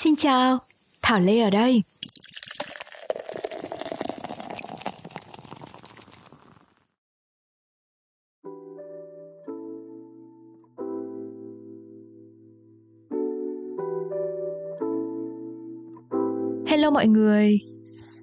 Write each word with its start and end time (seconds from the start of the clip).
Xin 0.00 0.16
chào, 0.16 0.58
Thảo 1.02 1.20
Lê 1.20 1.40
ở 1.40 1.50
đây. 1.50 1.82
Hello 16.66 16.90
mọi 16.90 17.06
người. 17.06 17.52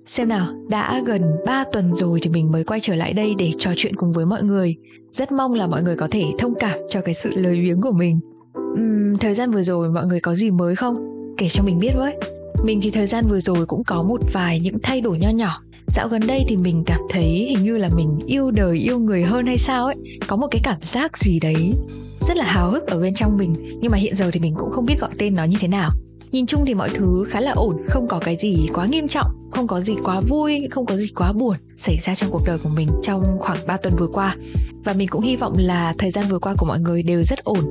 Xem 0.05 0.27
nào, 0.27 0.47
đã 0.69 1.01
gần 1.05 1.21
3 1.45 1.63
tuần 1.63 1.95
rồi 1.95 2.19
thì 2.21 2.29
mình 2.29 2.51
mới 2.51 2.63
quay 2.63 2.79
trở 2.79 2.95
lại 2.95 3.13
đây 3.13 3.35
để 3.37 3.51
trò 3.57 3.71
chuyện 3.77 3.95
cùng 3.95 4.13
với 4.13 4.25
mọi 4.25 4.43
người. 4.43 4.75
Rất 5.11 5.31
mong 5.31 5.53
là 5.53 5.67
mọi 5.67 5.83
người 5.83 5.95
có 5.95 6.07
thể 6.11 6.23
thông 6.37 6.53
cảm 6.59 6.79
cho 6.89 7.01
cái 7.01 7.13
sự 7.13 7.31
lười 7.35 7.61
biếng 7.61 7.81
của 7.81 7.91
mình. 7.91 8.15
Uhm, 8.59 9.17
thời 9.19 9.33
gian 9.33 9.51
vừa 9.51 9.63
rồi 9.63 9.89
mọi 9.89 10.05
người 10.05 10.19
có 10.19 10.33
gì 10.33 10.51
mới 10.51 10.75
không? 10.75 11.14
Kể 11.37 11.49
cho 11.49 11.63
mình 11.63 11.79
biết 11.79 11.91
với. 11.95 12.15
Mình 12.63 12.79
thì 12.81 12.91
thời 12.91 13.07
gian 13.07 13.25
vừa 13.29 13.39
rồi 13.39 13.65
cũng 13.65 13.83
có 13.83 14.03
một 14.03 14.21
vài 14.33 14.59
những 14.59 14.77
thay 14.83 15.01
đổi 15.01 15.17
nho 15.19 15.29
nhỏ 15.29 15.61
Dạo 15.87 16.07
gần 16.07 16.27
đây 16.27 16.45
thì 16.47 16.57
mình 16.57 16.83
cảm 16.85 16.99
thấy 17.09 17.23
hình 17.49 17.63
như 17.63 17.77
là 17.77 17.89
mình 17.95 18.19
yêu 18.25 18.51
đời 18.51 18.77
yêu 18.77 18.99
người 18.99 19.23
hơn 19.23 19.45
hay 19.45 19.57
sao 19.57 19.85
ấy 19.85 19.95
Có 20.27 20.35
một 20.35 20.47
cái 20.51 20.61
cảm 20.63 20.77
giác 20.81 21.17
gì 21.17 21.39
đấy 21.39 21.73
rất 22.19 22.37
là 22.37 22.45
hào 22.45 22.71
hức 22.71 22.87
ở 22.87 22.99
bên 22.99 23.13
trong 23.13 23.37
mình 23.37 23.53
Nhưng 23.81 23.91
mà 23.91 23.97
hiện 23.97 24.15
giờ 24.15 24.29
thì 24.33 24.39
mình 24.39 24.55
cũng 24.57 24.71
không 24.71 24.85
biết 24.85 24.99
gọi 24.99 25.09
tên 25.17 25.35
nó 25.35 25.43
như 25.43 25.57
thế 25.59 25.67
nào 25.67 25.91
Nhìn 26.31 26.45
chung 26.45 26.65
thì 26.65 26.73
mọi 26.73 26.89
thứ 26.89 27.25
khá 27.29 27.41
là 27.41 27.51
ổn, 27.51 27.77
không 27.87 28.07
có 28.07 28.19
cái 28.19 28.35
gì 28.35 28.67
quá 28.73 28.85
nghiêm 28.85 29.07
trọng, 29.07 29.49
không 29.51 29.67
có 29.67 29.81
gì 29.81 29.95
quá 30.03 30.21
vui, 30.29 30.67
không 30.71 30.85
có 30.85 30.97
gì 30.97 31.07
quá 31.15 31.33
buồn 31.33 31.55
xảy 31.77 31.97
ra 32.01 32.15
trong 32.15 32.31
cuộc 32.31 32.41
đời 32.45 32.57
của 32.57 32.69
mình 32.69 32.89
trong 33.03 33.23
khoảng 33.39 33.57
3 33.67 33.77
tuần 33.77 33.93
vừa 33.97 34.07
qua. 34.07 34.35
Và 34.83 34.93
mình 34.93 35.07
cũng 35.07 35.21
hy 35.21 35.35
vọng 35.35 35.53
là 35.57 35.93
thời 35.97 36.11
gian 36.11 36.25
vừa 36.29 36.39
qua 36.39 36.55
của 36.57 36.65
mọi 36.65 36.79
người 36.79 37.03
đều 37.03 37.23
rất 37.23 37.43
ổn, 37.43 37.65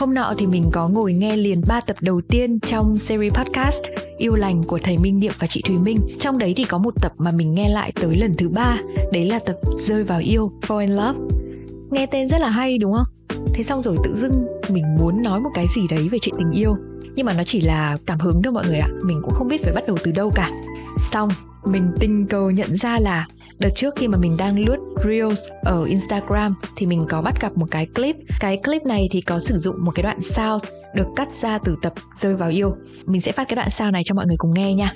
Hôm 0.00 0.14
nọ 0.14 0.34
thì 0.38 0.46
mình 0.46 0.64
có 0.72 0.88
ngồi 0.88 1.12
nghe 1.12 1.36
liền 1.36 1.62
3 1.68 1.80
tập 1.80 1.96
đầu 2.00 2.20
tiên 2.28 2.60
trong 2.60 2.98
series 2.98 3.32
podcast 3.32 3.82
Yêu 4.18 4.34
lành 4.34 4.62
của 4.62 4.78
thầy 4.82 4.98
Minh 4.98 5.20
Niệm 5.20 5.32
và 5.38 5.46
chị 5.46 5.62
Thùy 5.66 5.78
Minh. 5.78 5.98
Trong 6.20 6.38
đấy 6.38 6.54
thì 6.56 6.64
có 6.64 6.78
một 6.78 6.94
tập 7.02 7.12
mà 7.18 7.30
mình 7.30 7.54
nghe 7.54 7.68
lại 7.68 7.92
tới 8.00 8.16
lần 8.16 8.34
thứ 8.38 8.48
ba, 8.48 8.78
đấy 9.12 9.24
là 9.24 9.38
tập 9.38 9.56
Rơi 9.78 10.04
vào 10.04 10.20
yêu, 10.20 10.52
Fall 10.62 10.78
in 10.78 10.90
Love. 10.90 11.18
Nghe 11.90 12.06
tên 12.06 12.28
rất 12.28 12.40
là 12.40 12.48
hay 12.48 12.78
đúng 12.78 12.92
không? 12.92 13.06
Thế 13.54 13.62
xong 13.62 13.82
rồi 13.82 13.96
tự 14.04 14.14
dưng 14.14 14.46
mình 14.68 14.84
muốn 14.98 15.22
nói 15.22 15.40
một 15.40 15.50
cái 15.54 15.66
gì 15.74 15.82
đấy 15.90 16.08
về 16.08 16.18
chuyện 16.22 16.34
tình 16.38 16.50
yêu 16.50 16.76
Nhưng 17.14 17.26
mà 17.26 17.32
nó 17.32 17.42
chỉ 17.42 17.60
là 17.60 17.96
cảm 18.06 18.18
hứng 18.18 18.42
thôi 18.42 18.52
mọi 18.52 18.66
người 18.66 18.78
ạ 18.78 18.88
Mình 19.04 19.20
cũng 19.22 19.34
không 19.34 19.48
biết 19.48 19.62
phải 19.64 19.72
bắt 19.72 19.84
đầu 19.86 19.96
từ 20.04 20.12
đâu 20.12 20.30
cả 20.34 20.50
Xong, 20.98 21.28
mình 21.64 21.92
tình 22.00 22.26
cờ 22.26 22.48
nhận 22.48 22.76
ra 22.76 22.98
là 22.98 23.26
Đợt 23.60 23.70
trước 23.74 23.94
khi 23.96 24.08
mà 24.08 24.18
mình 24.18 24.36
đang 24.36 24.58
lướt 24.58 24.76
Reels 25.04 25.48
ở 25.62 25.84
Instagram 25.84 26.54
thì 26.76 26.86
mình 26.86 27.04
có 27.08 27.22
bắt 27.22 27.40
gặp 27.40 27.52
một 27.56 27.66
cái 27.70 27.86
clip. 27.86 28.16
Cái 28.40 28.60
clip 28.64 28.82
này 28.82 29.08
thì 29.10 29.20
có 29.20 29.38
sử 29.38 29.58
dụng 29.58 29.84
một 29.84 29.92
cái 29.94 30.02
đoạn 30.02 30.20
sound 30.20 30.64
được 30.94 31.06
cắt 31.16 31.34
ra 31.34 31.58
từ 31.58 31.76
tập 31.82 31.92
Rơi 32.20 32.34
vào 32.34 32.50
yêu. 32.50 32.76
Mình 33.06 33.20
sẽ 33.20 33.32
phát 33.32 33.48
cái 33.48 33.56
đoạn 33.56 33.70
sound 33.70 33.92
này 33.92 34.02
cho 34.04 34.14
mọi 34.14 34.26
người 34.26 34.36
cùng 34.38 34.54
nghe 34.54 34.74
nha. 34.74 34.92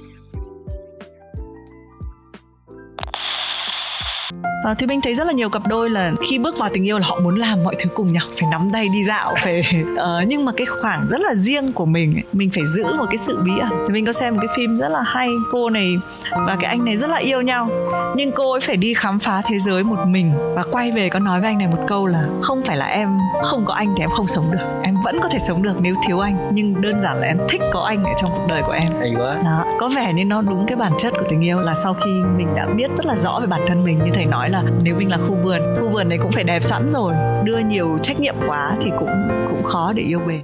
À, 4.65 4.75
thì 4.75 4.87
mình 4.87 5.01
thấy 5.01 5.15
rất 5.15 5.27
là 5.27 5.33
nhiều 5.33 5.49
cặp 5.49 5.63
đôi 5.69 5.91
là 5.91 6.13
khi 6.29 6.39
bước 6.39 6.59
vào 6.59 6.71
tình 6.73 6.87
yêu 6.87 6.99
là 6.99 7.07
họ 7.07 7.21
muốn 7.21 7.35
làm 7.35 7.65
mọi 7.65 7.75
thứ 7.79 7.91
cùng 7.95 8.13
nhau 8.13 8.27
phải 8.41 8.49
nắm 8.51 8.71
tay 8.73 8.89
đi 8.89 9.05
dạo 9.05 9.35
phải 9.43 9.63
uh, 9.93 9.99
nhưng 10.27 10.45
mà 10.45 10.53
cái 10.57 10.67
khoảng 10.67 11.07
rất 11.09 11.21
là 11.21 11.35
riêng 11.35 11.73
của 11.73 11.87
mình 11.87 12.21
mình 12.33 12.51
phải 12.55 12.67
giữ 12.67 12.85
một 12.85 13.07
cái 13.11 13.19
sự 13.19 13.39
bí 13.45 13.53
ẩn. 13.61 13.71
Thì 13.87 13.93
mình 13.93 14.07
có 14.07 14.13
xem 14.13 14.35
một 14.35 14.41
cái 14.43 14.57
phim 14.57 14.79
rất 14.79 14.89
là 14.89 15.03
hay 15.03 15.29
cô 15.53 15.71
này 15.71 15.95
và 16.31 16.57
cái 16.61 16.71
anh 16.71 16.85
này 16.85 16.97
rất 16.97 17.11
là 17.11 17.17
yêu 17.17 17.43
nhau 17.43 17.69
nhưng 18.17 18.33
cô 18.33 18.53
ấy 18.53 18.61
phải 18.61 18.77
đi 18.77 18.95
khám 18.95 19.19
phá 19.19 19.43
thế 19.47 19.59
giới 19.59 19.85
một 19.85 19.99
mình 20.07 20.33
và 20.55 20.63
quay 20.71 20.91
về 20.91 21.09
có 21.09 21.19
nói 21.19 21.41
với 21.41 21.51
anh 21.51 21.59
này 21.59 21.69
một 21.69 21.85
câu 21.87 22.07
là 22.07 22.25
không 22.43 22.63
phải 22.63 22.77
là 22.77 22.87
em 22.87 23.09
không 23.43 23.65
có 23.65 23.75
anh 23.75 23.95
thì 23.97 24.03
em 24.03 24.11
không 24.11 24.27
sống 24.29 24.53
được. 24.53 24.59
Em 24.83 24.95
vẫn 25.05 25.21
có 25.23 25.29
thể 25.29 25.39
sống 25.39 25.63
được 25.63 25.77
nếu 25.81 25.95
thiếu 26.07 26.21
anh 26.21 26.51
nhưng 26.53 26.81
đơn 26.81 27.01
giản 27.01 27.17
là 27.21 27.27
em 27.27 27.39
thích 27.49 27.63
có 27.73 27.81
anh 27.81 28.05
ở 28.05 28.13
trong 28.21 28.31
cuộc 28.31 28.47
đời 28.49 28.63
của 28.67 28.73
em. 28.73 28.89
Hay 29.01 29.13
quá. 29.17 29.41
Đó 29.45 29.65
có 29.81 29.89
vẻ 29.89 30.13
như 30.13 30.25
nó 30.25 30.43
đúng 30.43 30.67
cái 30.67 30.77
bản 30.77 30.93
chất 30.99 31.13
của 31.13 31.25
tình 31.29 31.41
yêu 31.41 31.61
là 31.61 31.75
sau 31.75 31.95
khi 31.95 32.11
mình 32.37 32.49
đã 32.57 32.67
biết 32.67 32.91
rất 32.97 33.07
là 33.07 33.17
rõ 33.17 33.41
về 33.41 33.47
bản 33.47 33.61
thân 33.67 33.85
mình 33.85 33.99
như 34.05 34.11
thầy 34.15 34.27
nói 34.27 34.51
là 34.55 34.71
nếu 34.83 34.97
mình 34.97 35.11
là 35.11 35.17
khu 35.17 35.35
vườn 35.35 35.63
khu 35.81 35.91
vườn 35.91 36.09
đấy 36.09 36.19
cũng 36.23 36.33
phải 36.33 36.45
đẹp 36.45 36.65
sẵn 36.65 36.89
rồi 36.91 37.15
đưa 37.45 37.59
nhiều 37.59 37.99
trách 38.03 38.21
nhiệm 38.21 38.35
quá 38.47 38.77
thì 38.83 38.91
cũng 38.99 39.29
cũng 39.49 39.63
khó 39.63 39.93
để 39.93 40.03
yêu 40.03 40.21
bền 40.29 40.43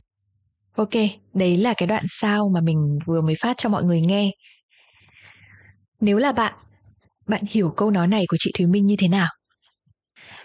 Ok, 0.76 0.90
đấy 1.34 1.56
là 1.56 1.74
cái 1.76 1.86
đoạn 1.86 2.04
sau 2.08 2.48
mà 2.48 2.60
mình 2.60 2.98
vừa 3.06 3.20
mới 3.20 3.34
phát 3.40 3.58
cho 3.58 3.68
mọi 3.68 3.84
người 3.84 4.00
nghe. 4.00 4.30
Nếu 6.00 6.18
là 6.18 6.32
bạn, 6.32 6.52
bạn 7.26 7.42
hiểu 7.50 7.70
câu 7.76 7.90
nói 7.90 8.06
này 8.06 8.24
của 8.28 8.36
chị 8.40 8.52
Thúy 8.58 8.66
Minh 8.66 8.86
như 8.86 8.94
thế 8.98 9.08
nào? 9.08 9.28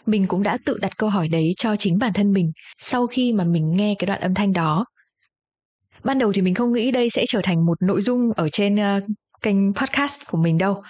Mình 0.05 0.27
cũng 0.27 0.43
đã 0.43 0.57
tự 0.65 0.77
đặt 0.81 0.97
câu 0.97 1.09
hỏi 1.09 1.27
đấy 1.27 1.51
cho 1.57 1.75
chính 1.75 1.97
bản 1.97 2.13
thân 2.13 2.33
mình 2.33 2.51
sau 2.79 3.07
khi 3.07 3.33
mà 3.33 3.43
mình 3.43 3.71
nghe 3.71 3.95
cái 3.99 4.05
đoạn 4.05 4.21
âm 4.21 4.33
thanh 4.33 4.53
đó. 4.53 4.85
Ban 6.03 6.19
đầu 6.19 6.33
thì 6.33 6.41
mình 6.41 6.53
không 6.53 6.73
nghĩ 6.73 6.91
đây 6.91 7.09
sẽ 7.09 7.25
trở 7.27 7.41
thành 7.43 7.65
một 7.65 7.81
nội 7.81 8.01
dung 8.01 8.31
ở 8.35 8.49
trên 8.49 8.75
uh, 8.75 9.03
kênh 9.41 9.73
podcast 9.73 10.22
của 10.28 10.38
mình 10.38 10.57
đâu. 10.57 10.84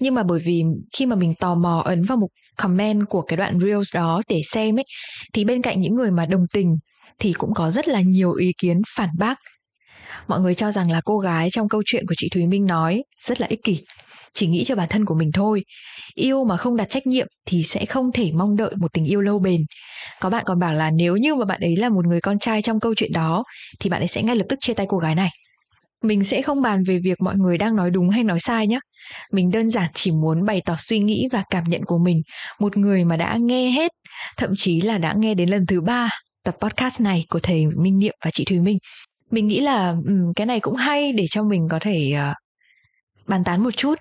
Nhưng 0.00 0.14
mà 0.14 0.22
bởi 0.22 0.40
vì 0.44 0.62
khi 0.96 1.06
mà 1.06 1.16
mình 1.16 1.34
tò 1.34 1.54
mò 1.54 1.82
ấn 1.84 2.04
vào 2.04 2.18
mục 2.18 2.30
comment 2.56 3.08
của 3.08 3.22
cái 3.22 3.36
đoạn 3.36 3.58
reels 3.60 3.94
đó 3.94 4.22
để 4.28 4.40
xem 4.44 4.78
ấy 4.78 4.84
thì 5.32 5.44
bên 5.44 5.62
cạnh 5.62 5.80
những 5.80 5.94
người 5.94 6.10
mà 6.10 6.26
đồng 6.26 6.44
tình 6.52 6.76
thì 7.18 7.32
cũng 7.32 7.54
có 7.54 7.70
rất 7.70 7.88
là 7.88 8.00
nhiều 8.00 8.32
ý 8.32 8.52
kiến 8.58 8.82
phản 8.96 9.08
bác. 9.18 9.38
Mọi 10.28 10.40
người 10.40 10.54
cho 10.54 10.72
rằng 10.72 10.90
là 10.90 11.00
cô 11.04 11.18
gái 11.18 11.50
trong 11.50 11.68
câu 11.68 11.82
chuyện 11.86 12.06
của 12.06 12.14
chị 12.16 12.28
Thúy 12.28 12.46
Minh 12.46 12.66
nói 12.66 13.02
rất 13.20 13.40
là 13.40 13.46
ích 13.46 13.60
kỷ, 13.64 13.80
chỉ 14.34 14.46
nghĩ 14.46 14.64
cho 14.64 14.74
bản 14.74 14.88
thân 14.88 15.04
của 15.04 15.14
mình 15.14 15.30
thôi. 15.34 15.62
Yêu 16.14 16.44
mà 16.44 16.56
không 16.56 16.76
đặt 16.76 16.90
trách 16.90 17.06
nhiệm 17.06 17.26
thì 17.46 17.62
sẽ 17.62 17.86
không 17.86 18.12
thể 18.12 18.32
mong 18.32 18.56
đợi 18.56 18.74
một 18.76 18.92
tình 18.92 19.04
yêu 19.04 19.20
lâu 19.20 19.38
bền. 19.38 19.60
Có 20.20 20.30
bạn 20.30 20.44
còn 20.46 20.58
bảo 20.58 20.72
là 20.72 20.90
nếu 20.90 21.16
như 21.16 21.34
mà 21.34 21.44
bạn 21.44 21.60
ấy 21.60 21.76
là 21.76 21.88
một 21.88 22.06
người 22.06 22.20
con 22.20 22.38
trai 22.38 22.62
trong 22.62 22.80
câu 22.80 22.94
chuyện 22.94 23.12
đó 23.12 23.44
thì 23.80 23.90
bạn 23.90 24.02
ấy 24.02 24.08
sẽ 24.08 24.22
ngay 24.22 24.36
lập 24.36 24.44
tức 24.48 24.58
chia 24.60 24.74
tay 24.74 24.86
cô 24.88 24.98
gái 24.98 25.14
này. 25.14 25.30
Mình 26.02 26.24
sẽ 26.24 26.42
không 26.42 26.62
bàn 26.62 26.82
về 26.86 26.98
việc 26.98 27.20
mọi 27.20 27.36
người 27.36 27.58
đang 27.58 27.76
nói 27.76 27.90
đúng 27.90 28.08
hay 28.08 28.24
nói 28.24 28.40
sai 28.40 28.66
nhé. 28.66 28.78
Mình 29.32 29.50
đơn 29.50 29.70
giản 29.70 29.90
chỉ 29.94 30.10
muốn 30.10 30.44
bày 30.44 30.62
tỏ 30.64 30.74
suy 30.78 30.98
nghĩ 30.98 31.28
và 31.32 31.42
cảm 31.50 31.64
nhận 31.64 31.84
của 31.84 31.98
mình, 31.98 32.22
một 32.58 32.76
người 32.76 33.04
mà 33.04 33.16
đã 33.16 33.36
nghe 33.40 33.70
hết, 33.70 33.92
thậm 34.36 34.50
chí 34.56 34.80
là 34.80 34.98
đã 34.98 35.14
nghe 35.16 35.34
đến 35.34 35.48
lần 35.48 35.66
thứ 35.66 35.80
ba 35.80 36.10
tập 36.44 36.56
podcast 36.60 37.00
này 37.00 37.24
của 37.28 37.40
thầy 37.40 37.66
Minh 37.66 37.98
Niệm 37.98 38.14
và 38.24 38.30
chị 38.30 38.44
Thùy 38.44 38.58
Minh. 38.58 38.78
Mình 39.30 39.48
nghĩ 39.48 39.60
là 39.60 39.90
um, 39.90 40.32
cái 40.36 40.46
này 40.46 40.60
cũng 40.60 40.76
hay 40.76 41.12
để 41.12 41.26
cho 41.30 41.42
mình 41.42 41.68
có 41.70 41.78
thể 41.78 42.12
uh, 42.30 42.36
bàn 43.28 43.44
tán 43.44 43.62
một 43.62 43.76
chút 43.76 43.94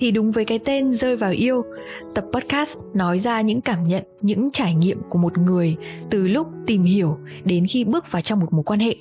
thì 0.00 0.10
đúng 0.10 0.30
với 0.30 0.44
cái 0.44 0.58
tên 0.58 0.92
rơi 0.92 1.16
vào 1.16 1.30
yêu, 1.30 1.64
tập 2.14 2.24
podcast 2.32 2.78
nói 2.94 3.18
ra 3.18 3.40
những 3.40 3.60
cảm 3.60 3.84
nhận, 3.84 4.04
những 4.20 4.50
trải 4.52 4.74
nghiệm 4.74 5.00
của 5.08 5.18
một 5.18 5.38
người 5.38 5.76
từ 6.10 6.28
lúc 6.28 6.48
tìm 6.66 6.82
hiểu 6.82 7.18
đến 7.44 7.66
khi 7.66 7.84
bước 7.84 8.12
vào 8.12 8.22
trong 8.22 8.40
một 8.40 8.52
mối 8.52 8.62
quan 8.62 8.80
hệ. 8.80 8.94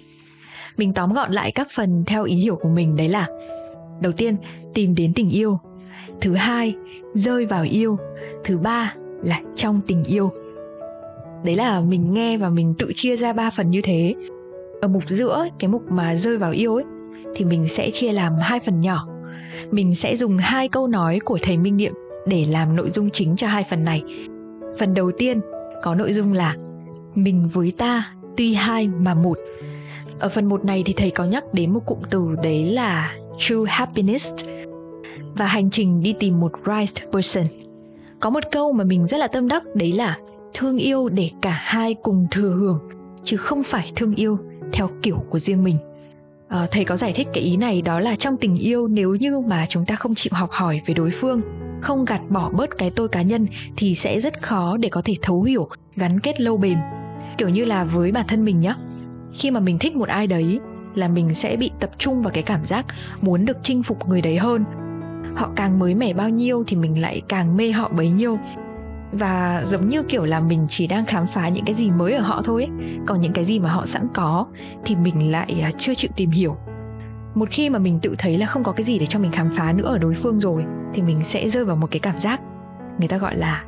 Mình 0.78 0.94
tóm 0.94 1.14
gọn 1.14 1.32
lại 1.32 1.52
các 1.52 1.68
phần 1.76 2.04
theo 2.08 2.24
ý 2.24 2.36
hiểu 2.36 2.56
của 2.56 2.70
mình 2.70 2.96
đấy 2.96 3.10
là, 3.10 3.28
đầu 4.02 4.12
tiên, 4.12 4.36
tìm 4.74 4.96
đến 4.96 5.14
tình 5.14 5.30
yêu. 5.30 5.60
Thứ 6.22 6.34
hai, 6.34 6.76
rơi 7.14 7.46
vào 7.46 7.64
yêu. 7.64 7.98
Thứ 8.44 8.58
ba 8.58 8.94
là 9.24 9.42
trong 9.56 9.81
tình 9.88 10.04
yêu. 10.04 10.31
Đấy 11.46 11.56
là 11.56 11.81
mình 11.81 12.14
nghe 12.14 12.38
và 12.38 12.50
mình 12.50 12.74
tự 12.80 12.92
chia 12.96 13.16
ra 13.16 13.34
ba 13.34 13.50
phần 13.50 13.70
như 13.70 13.81
thế. 13.84 14.16
Ở 14.81 14.88
mục 14.88 15.04
giữa, 15.08 15.48
cái 15.60 15.68
mục 15.68 15.92
mà 15.92 16.16
rơi 16.16 16.38
vào 16.38 16.52
yêu 16.52 16.76
ấy, 16.76 16.86
thì 17.36 17.46
mình 17.46 17.68
sẽ 17.68 17.92
chia 17.92 18.12
làm 18.12 18.34
hai 18.42 18.60
phần 18.60 18.81
nhỏ 18.81 19.08
mình 19.72 19.96
sẽ 19.96 20.16
dùng 20.16 20.38
hai 20.38 20.68
câu 20.70 20.88
nói 20.88 21.20
của 21.25 21.40
thầy 21.42 21.58
Minh 21.58 21.78
Niệm 21.78 21.94
để 22.28 22.46
làm 22.50 22.75
nội 22.75 22.90
dung 22.90 23.09
chính 23.09 23.36
cho 23.36 23.47
hai 23.47 23.64
phần 23.70 23.84
này. 23.84 24.03
Phần 24.80 24.94
đầu 24.94 25.12
tiên 25.18 25.42
có 25.84 25.96
nội 25.96 26.14
dung 26.14 26.34
là, 26.34 26.56
mình 27.16 27.47
với 27.53 27.72
ta, 27.78 28.14
tuy 28.38 28.53
hai 28.53 28.88
mà 28.88 29.14
một. 29.14 29.40
Ở 30.19 30.30
phần 30.30 30.46
một 30.46 30.66
này 30.66 30.84
thì 30.86 30.94
thầy 30.94 31.12
có 31.12 31.25
nhắc 31.25 31.53
đến 31.53 31.74
một 31.74 31.86
cụm 31.86 32.00
từ 32.09 32.36
đấy 32.44 32.66
là 32.66 33.16
true 33.38 33.66
happiness 33.68 34.34
và 35.36 35.46
hành 35.46 35.69
trình 35.69 36.03
đi 36.03 36.14
tìm 36.19 36.40
một 36.40 36.52
right 36.66 37.12
person. 37.12 37.46
Có 38.19 38.30
một 38.30 38.44
câu 38.51 38.74
mà 38.74 38.84
mình 38.84 39.07
rất 39.07 39.18
là 39.18 39.28
tâm 39.28 39.48
đắc, 39.48 39.63
đấy 39.75 39.94
là 39.94 40.18
thương 40.54 40.78
yêu 40.78 41.10
để 41.10 41.30
cả 41.42 41.62
hai 41.63 41.94
cùng 41.94 42.28
thừa 42.31 42.50
hưởng, 42.50 42.80
chứ 43.24 43.38
không 43.38 43.63
phải 43.63 43.92
thương 43.95 44.16
yêu 44.16 44.39
theo 44.74 44.89
kiểu 45.01 45.24
của 45.30 45.39
riêng 45.39 45.63
mình 45.63 45.78
à, 46.50 46.68
thầy 46.72 46.86
có 46.86 46.96
giải 46.96 47.13
thích 47.13 47.28
cái 47.34 47.44
ý 47.44 47.57
này 47.57 47.81
đó 47.81 48.00
là 48.00 48.16
trong 48.16 48.38
tình 48.38 48.56
yêu 48.56 48.88
nếu 48.88 49.16
như 49.16 49.40
mà 49.40 49.66
chúng 49.69 49.86
ta 49.86 49.96
không 49.96 50.16
chịu 50.16 50.31
học 50.34 50.51
hỏi 50.51 50.81
về 50.86 50.94
đối 50.94 51.10
phương 51.12 51.42
không 51.81 52.06
gạt 52.06 52.22
bỏ 52.30 52.50
bớt 52.50 52.78
cái 52.78 52.90
tôi 52.90 53.07
cá 53.07 53.22
nhân 53.22 53.48
thì 53.78 53.96
sẽ 53.96 54.19
rất 54.19 54.42
khó 54.42 54.78
để 54.78 54.90
có 54.90 55.01
thể 55.01 55.13
thấu 55.22 55.44
hiểu 55.44 55.69
gắn 55.96 56.19
kết 56.19 56.42
lâu 56.42 56.57
bền. 56.57 56.78
Kiểu 57.38 57.50
như 57.50 57.66
là 57.66 57.84
với 57.84 58.12
bản 58.12 58.25
thân 58.28 58.46
mình 58.46 58.60
nhá 58.60 58.75
khi 59.34 59.51
mà 59.51 59.60
mình 59.60 59.80
thích 59.80 59.96
một 59.96 60.10
ai 60.10 60.28
đấy 60.28 60.60
là 60.96 61.07
mình 61.07 61.34
sẽ 61.34 61.56
bị 61.56 61.72
tập 61.80 61.90
trung 61.98 62.22
vào 62.22 62.31
cái 62.34 62.44
cảm 62.44 62.66
giác 62.66 62.86
muốn 63.22 63.46
được 63.46 63.57
chinh 63.63 63.84
phục 63.84 64.07
người 64.07 64.22
đấy 64.22 64.38
hơn. 64.38 64.63
Họ 65.36 65.50
càng 65.56 65.80
mới 65.80 65.96
mẻ 65.96 66.13
bao 66.13 66.30
nhiêu 66.30 66.63
thì 66.68 66.75
mình 66.75 67.01
lại 67.01 67.22
càng 67.28 67.57
mê 67.57 67.72
họ 67.72 67.90
bấy 67.90 68.10
nhiêu 68.10 68.40
và 69.12 69.64
giống 69.66 69.90
như 69.90 70.04
kiểu 70.04 70.26
là 70.26 70.40
mình 70.40 70.68
chỉ 70.70 70.88
đang 70.88 71.06
khám 71.06 71.28
phá 71.28 71.50
những 71.50 71.66
cái 71.66 71.76
gì 71.76 71.92
mới 71.92 72.14
ở 72.14 72.22
họ 72.22 72.42
thôi 72.46 72.64
ấy. 72.64 72.90
còn 73.06 73.22
những 73.22 73.34
cái 73.34 73.46
gì 73.46 73.60
mà 73.60 73.70
họ 73.70 73.86
sẵn 73.86 74.08
có 74.14 74.46
thì 74.86 74.96
mình 74.96 75.32
lại 75.32 75.62
à, 75.62 75.72
chưa 75.78 75.94
chịu 75.94 76.12
tìm 76.16 76.32
hiểu. 76.32 76.58
Một 77.36 77.50
khi 77.52 77.70
mà 77.70 77.80
mình 77.80 78.00
tự 78.00 78.16
thấy 78.18 78.38
là 78.38 78.46
không 78.46 78.64
có 78.64 78.72
cái 78.72 78.84
gì 78.84 79.00
để 79.00 79.06
cho 79.06 79.20
mình 79.20 79.32
khám 79.32 79.50
phá 79.56 79.74
nữa 79.74 79.86
ở 79.86 79.98
đối 79.98 80.14
phương 80.14 80.40
rồi 80.40 80.66
thì 80.94 81.02
mình 81.02 81.24
sẽ 81.24 81.50
rơi 81.50 81.66
vào 81.66 81.76
một 81.76 81.88
cái 81.92 82.00
cảm 82.00 82.18
giác 82.18 82.42
người 83.00 83.08
ta 83.08 83.18
gọi 83.18 83.38
là 83.38 83.64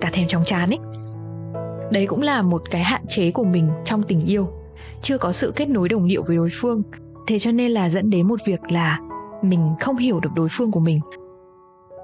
cả 0.00 0.10
thèm 0.12 0.26
chóng 0.26 0.44
chán 0.44 0.70
ấy. 0.70 0.78
Đấy 1.92 2.06
cũng 2.06 2.22
là 2.22 2.42
một 2.42 2.62
cái 2.70 2.82
hạn 2.82 3.02
chế 3.08 3.30
của 3.30 3.44
mình 3.44 3.70
trong 3.84 4.02
tình 4.02 4.20
yêu. 4.20 4.48
Chưa 5.02 5.18
có 5.18 5.32
sự 5.32 5.52
kết 5.56 5.68
nối 5.68 5.88
đồng 5.88 6.06
điệu 6.06 6.22
với 6.22 6.36
đối 6.36 6.48
phương, 6.52 6.82
thế 7.26 7.38
cho 7.38 7.52
nên 7.52 7.70
là 7.70 7.88
dẫn 7.88 8.10
đến 8.10 8.28
một 8.28 8.40
việc 8.46 8.60
là 8.72 9.00
mình 9.42 9.74
không 9.80 9.96
hiểu 9.96 10.20
được 10.20 10.30
đối 10.34 10.48
phương 10.50 10.70
của 10.70 10.80
mình 10.80 11.00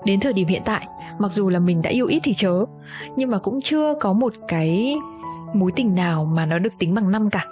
đến 0.04 0.20
thời 0.20 0.32
điểm 0.32 0.48
hiện 0.48 0.62
tại. 0.64 0.86
Mặc 1.18 1.32
dù 1.32 1.48
là 1.48 1.58
mình 1.58 1.82
đã 1.82 1.90
yêu 1.90 2.06
ít 2.06 2.20
thì 2.22 2.34
chớ 2.34 2.64
nhưng 3.16 3.30
mà 3.30 3.38
cũng 3.38 3.60
chưa 3.62 3.94
có 4.00 4.12
một 4.12 4.34
cái 4.48 4.96
mối 5.54 5.72
tình 5.76 5.94
nào 5.94 6.24
mà 6.24 6.46
nó 6.46 6.58
được 6.58 6.72
tính 6.78 6.94
bằng 6.94 7.10
năm 7.10 7.30
cả. 7.30 7.44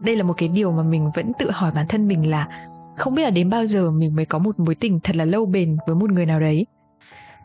Đây 0.00 0.16
là 0.16 0.22
một 0.22 0.34
cái 0.36 0.48
điều 0.48 0.72
mà 0.72 0.82
mình 0.82 1.10
vẫn 1.14 1.32
tự 1.38 1.50
hỏi 1.50 1.72
bản 1.74 1.86
thân 1.88 2.08
mình 2.08 2.30
là 2.30 2.68
không 2.96 3.14
biết 3.14 3.22
là 3.22 3.30
đến 3.30 3.50
bao 3.50 3.66
giờ 3.66 3.90
mình 3.90 4.16
mới 4.16 4.24
có 4.24 4.38
một 4.38 4.58
mối 4.58 4.74
tình 4.74 5.00
thật 5.00 5.16
là 5.16 5.24
lâu 5.24 5.46
bền 5.46 5.76
với 5.86 5.96
một 5.96 6.10
người 6.10 6.26
nào 6.26 6.40
đấy. 6.40 6.66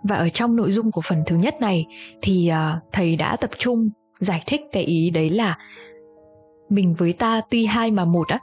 Và 0.04 0.16
ở 0.16 0.30
trong 0.30 0.56
nội 0.56 0.72
dung 0.72 0.92
của 0.92 1.02
phần 1.02 1.24
thứ 1.26 1.36
nhất 1.36 1.56
này 1.62 1.86
thì 2.22 2.52
uh, 2.52 2.84
thầy 2.92 3.16
đã 3.16 3.36
tập 3.36 3.50
trung 3.58 3.90
giải 4.20 4.44
thích 4.46 4.62
cái 4.72 4.84
ý 4.84 5.10
đấy 5.10 5.30
là 5.30 5.58
mình 6.70 6.94
với 6.94 7.14
ta 7.14 7.42
tuy 7.50 7.66
hai 7.66 7.92
mà 7.92 8.06
một 8.06 8.28
á 8.28 8.40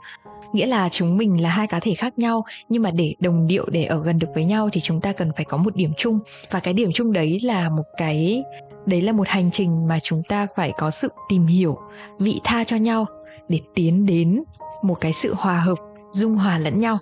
nghĩa 0.53 0.67
là 0.67 0.89
chúng 0.89 1.17
mình 1.17 1.43
là 1.43 1.51
hai 1.51 1.67
cá 1.67 1.81
thể 1.81 1.95
khác 1.95 2.19
nhau, 2.19 2.45
nhưng 2.69 2.83
mà 2.83 2.91
để 2.91 3.15
đồng 3.21 3.47
điệu 3.47 3.67
để 3.71 3.85
ở 3.85 4.03
gần 4.03 4.19
được 4.19 4.29
với 4.35 4.45
nhau 4.45 4.69
thì 4.73 4.81
chúng 4.81 5.01
ta 5.01 5.13
cần 5.13 5.33
phải 5.37 5.45
có 5.45 5.57
một 5.57 5.77
điểm 5.77 5.93
chung. 5.97 6.19
Và 6.51 6.61
cái 6.61 6.75
điểm 6.75 6.91
chung 6.95 7.13
đấy 7.13 7.39
là 7.43 7.69
một 7.69 7.85
cái, 7.97 8.43
đấy 8.87 9.03
là 9.03 9.13
một 9.13 9.29
hành 9.29 9.51
trình 9.51 9.89
mà 9.89 9.99
chúng 10.03 10.23
ta 10.29 10.47
phải 10.57 10.73
có 10.79 10.91
sự 10.91 11.09
tìm 11.29 11.47
hiểu, 11.47 11.79
vị 12.19 12.41
tha 12.45 12.65
cho 12.65 12.77
nhau 12.77 13.07
để 13.49 13.61
tiến 13.75 14.07
đến 14.07 14.43
một 14.83 14.95
cái 15.01 15.13
sự 15.13 15.35
hòa 15.35 15.61
hợp, 15.61 15.79
dung 16.13 16.37
hòa 16.37 16.59
lẫn 16.59 16.81
nhau. 16.81 16.99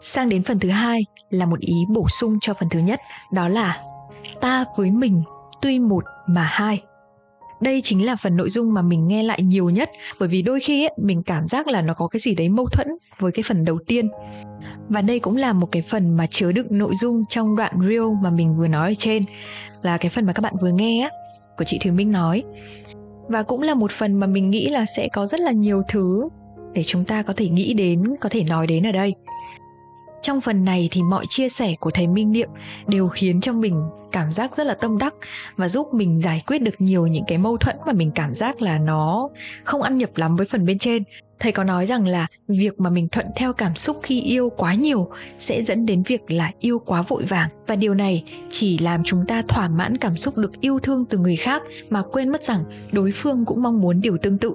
Sang 0.00 0.28
đến 0.28 0.42
phần 0.42 0.58
thứ 0.58 0.70
hai 0.70 1.00
là 1.30 1.46
một 1.46 1.60
ý 1.60 1.74
bổ 1.88 2.08
sung 2.08 2.34
cho 2.40 2.54
phần 2.54 2.68
thứ 2.68 2.78
nhất, 2.78 3.00
đó 3.32 3.48
là 3.48 3.82
ta 4.40 4.64
với 4.76 4.90
mình 4.90 5.22
tuy 5.62 5.78
một 5.78 6.04
mà 6.26 6.42
hai 6.42 6.82
đây 7.60 7.80
chính 7.80 8.06
là 8.06 8.16
phần 8.16 8.36
nội 8.36 8.50
dung 8.50 8.74
mà 8.74 8.82
mình 8.82 9.08
nghe 9.08 9.22
lại 9.22 9.42
nhiều 9.42 9.70
nhất 9.70 9.90
bởi 10.20 10.28
vì 10.28 10.42
đôi 10.42 10.60
khi 10.60 10.84
ấy, 10.84 10.94
mình 10.96 11.22
cảm 11.22 11.46
giác 11.46 11.66
là 11.66 11.82
nó 11.82 11.94
có 11.94 12.08
cái 12.08 12.20
gì 12.20 12.34
đấy 12.34 12.48
mâu 12.48 12.66
thuẫn 12.66 12.88
với 13.18 13.32
cái 13.32 13.42
phần 13.42 13.64
đầu 13.64 13.78
tiên. 13.86 14.08
Và 14.88 15.02
đây 15.02 15.20
cũng 15.20 15.36
là 15.36 15.52
một 15.52 15.72
cái 15.72 15.82
phần 15.82 16.16
mà 16.16 16.26
chứa 16.26 16.52
đựng 16.52 16.66
nội 16.70 16.94
dung 16.94 17.24
trong 17.28 17.56
đoạn 17.56 17.72
reel 17.80 18.02
mà 18.22 18.30
mình 18.30 18.56
vừa 18.56 18.68
nói 18.68 18.90
ở 18.90 18.94
trên 18.98 19.24
là 19.82 19.98
cái 19.98 20.10
phần 20.10 20.26
mà 20.26 20.32
các 20.32 20.40
bạn 20.40 20.54
vừa 20.60 20.70
nghe 20.70 21.02
á 21.02 21.10
của 21.58 21.64
chị 21.64 21.78
Thùy 21.78 21.92
Minh 21.92 22.12
nói. 22.12 22.42
Và 23.28 23.42
cũng 23.42 23.62
là 23.62 23.74
một 23.74 23.90
phần 23.90 24.14
mà 24.20 24.26
mình 24.26 24.50
nghĩ 24.50 24.68
là 24.68 24.84
sẽ 24.96 25.08
có 25.12 25.26
rất 25.26 25.40
là 25.40 25.52
nhiều 25.52 25.82
thứ 25.88 26.28
để 26.72 26.84
chúng 26.84 27.04
ta 27.04 27.22
có 27.22 27.32
thể 27.36 27.48
nghĩ 27.48 27.74
đến 27.74 28.14
có 28.20 28.28
thể 28.28 28.44
nói 28.44 28.66
đến 28.66 28.86
ở 28.86 28.92
đây 28.92 29.14
trong 30.22 30.40
phần 30.40 30.64
này 30.64 30.88
thì 30.92 31.02
mọi 31.02 31.26
chia 31.28 31.48
sẻ 31.48 31.74
của 31.80 31.90
thầy 31.90 32.06
Minh 32.06 32.32
Niệm 32.32 32.48
đều 32.86 33.08
khiến 33.08 33.40
cho 33.40 33.52
mình 33.52 33.82
cảm 34.12 34.32
giác 34.32 34.56
rất 34.56 34.66
là 34.66 34.74
tâm 34.74 34.98
đắc 34.98 35.14
và 35.56 35.68
giúp 35.68 35.94
mình 35.94 36.20
giải 36.20 36.42
quyết 36.46 36.58
được 36.58 36.74
nhiều 36.78 37.06
những 37.06 37.24
cái 37.26 37.38
mâu 37.38 37.56
thuẫn 37.56 37.76
mà 37.86 37.92
mình 37.92 38.10
cảm 38.14 38.34
giác 38.34 38.62
là 38.62 38.78
nó 38.78 39.28
không 39.64 39.82
ăn 39.82 39.98
nhập 39.98 40.10
lắm 40.14 40.36
với 40.36 40.46
phần 40.46 40.66
bên 40.66 40.78
trên. 40.78 41.02
Thầy 41.40 41.52
có 41.52 41.64
nói 41.64 41.86
rằng 41.86 42.06
là 42.06 42.26
việc 42.48 42.80
mà 42.80 42.90
mình 42.90 43.08
thuận 43.08 43.26
theo 43.36 43.52
cảm 43.52 43.74
xúc 43.74 44.00
khi 44.02 44.20
yêu 44.20 44.50
quá 44.56 44.74
nhiều 44.74 45.10
sẽ 45.38 45.62
dẫn 45.62 45.86
đến 45.86 46.02
việc 46.02 46.30
là 46.30 46.50
yêu 46.60 46.78
quá 46.78 47.02
vội 47.02 47.24
vàng 47.24 47.48
và 47.66 47.76
điều 47.76 47.94
này 47.94 48.24
chỉ 48.50 48.78
làm 48.78 49.02
chúng 49.04 49.24
ta 49.26 49.42
thỏa 49.42 49.68
mãn 49.68 49.96
cảm 49.96 50.16
xúc 50.16 50.38
được 50.38 50.60
yêu 50.60 50.78
thương 50.78 51.04
từ 51.04 51.18
người 51.18 51.36
khác 51.36 51.62
mà 51.90 52.02
quên 52.02 52.28
mất 52.28 52.44
rằng 52.44 52.64
đối 52.92 53.10
phương 53.12 53.44
cũng 53.44 53.62
mong 53.62 53.80
muốn 53.80 54.00
điều 54.00 54.18
tương 54.22 54.38
tự 54.38 54.52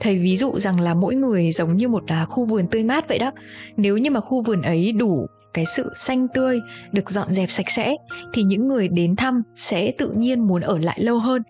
thầy 0.00 0.18
ví 0.18 0.36
dụ 0.36 0.58
rằng 0.58 0.80
là 0.80 0.94
mỗi 0.94 1.14
người 1.14 1.52
giống 1.52 1.76
như 1.76 1.88
một 1.88 2.02
à, 2.06 2.24
khu 2.24 2.44
vườn 2.44 2.66
tươi 2.66 2.84
mát 2.84 3.08
vậy 3.08 3.18
đó. 3.18 3.30
Nếu 3.76 3.98
như 3.98 4.10
mà 4.10 4.20
khu 4.20 4.42
vườn 4.42 4.62
ấy 4.62 4.92
đủ 4.92 5.26
cái 5.54 5.64
sự 5.66 5.92
xanh 5.96 6.28
tươi 6.28 6.60
được 6.92 7.10
dọn 7.10 7.34
dẹp 7.34 7.50
sạch 7.50 7.70
sẽ 7.70 7.96
thì 8.32 8.42
những 8.42 8.68
người 8.68 8.88
đến 8.88 9.16
thăm 9.16 9.42
sẽ 9.56 9.92
tự 9.98 10.12
nhiên 10.16 10.40
muốn 10.40 10.62
ở 10.62 10.78
lại 10.78 10.98
lâu 11.00 11.18
hơn. 11.18 11.42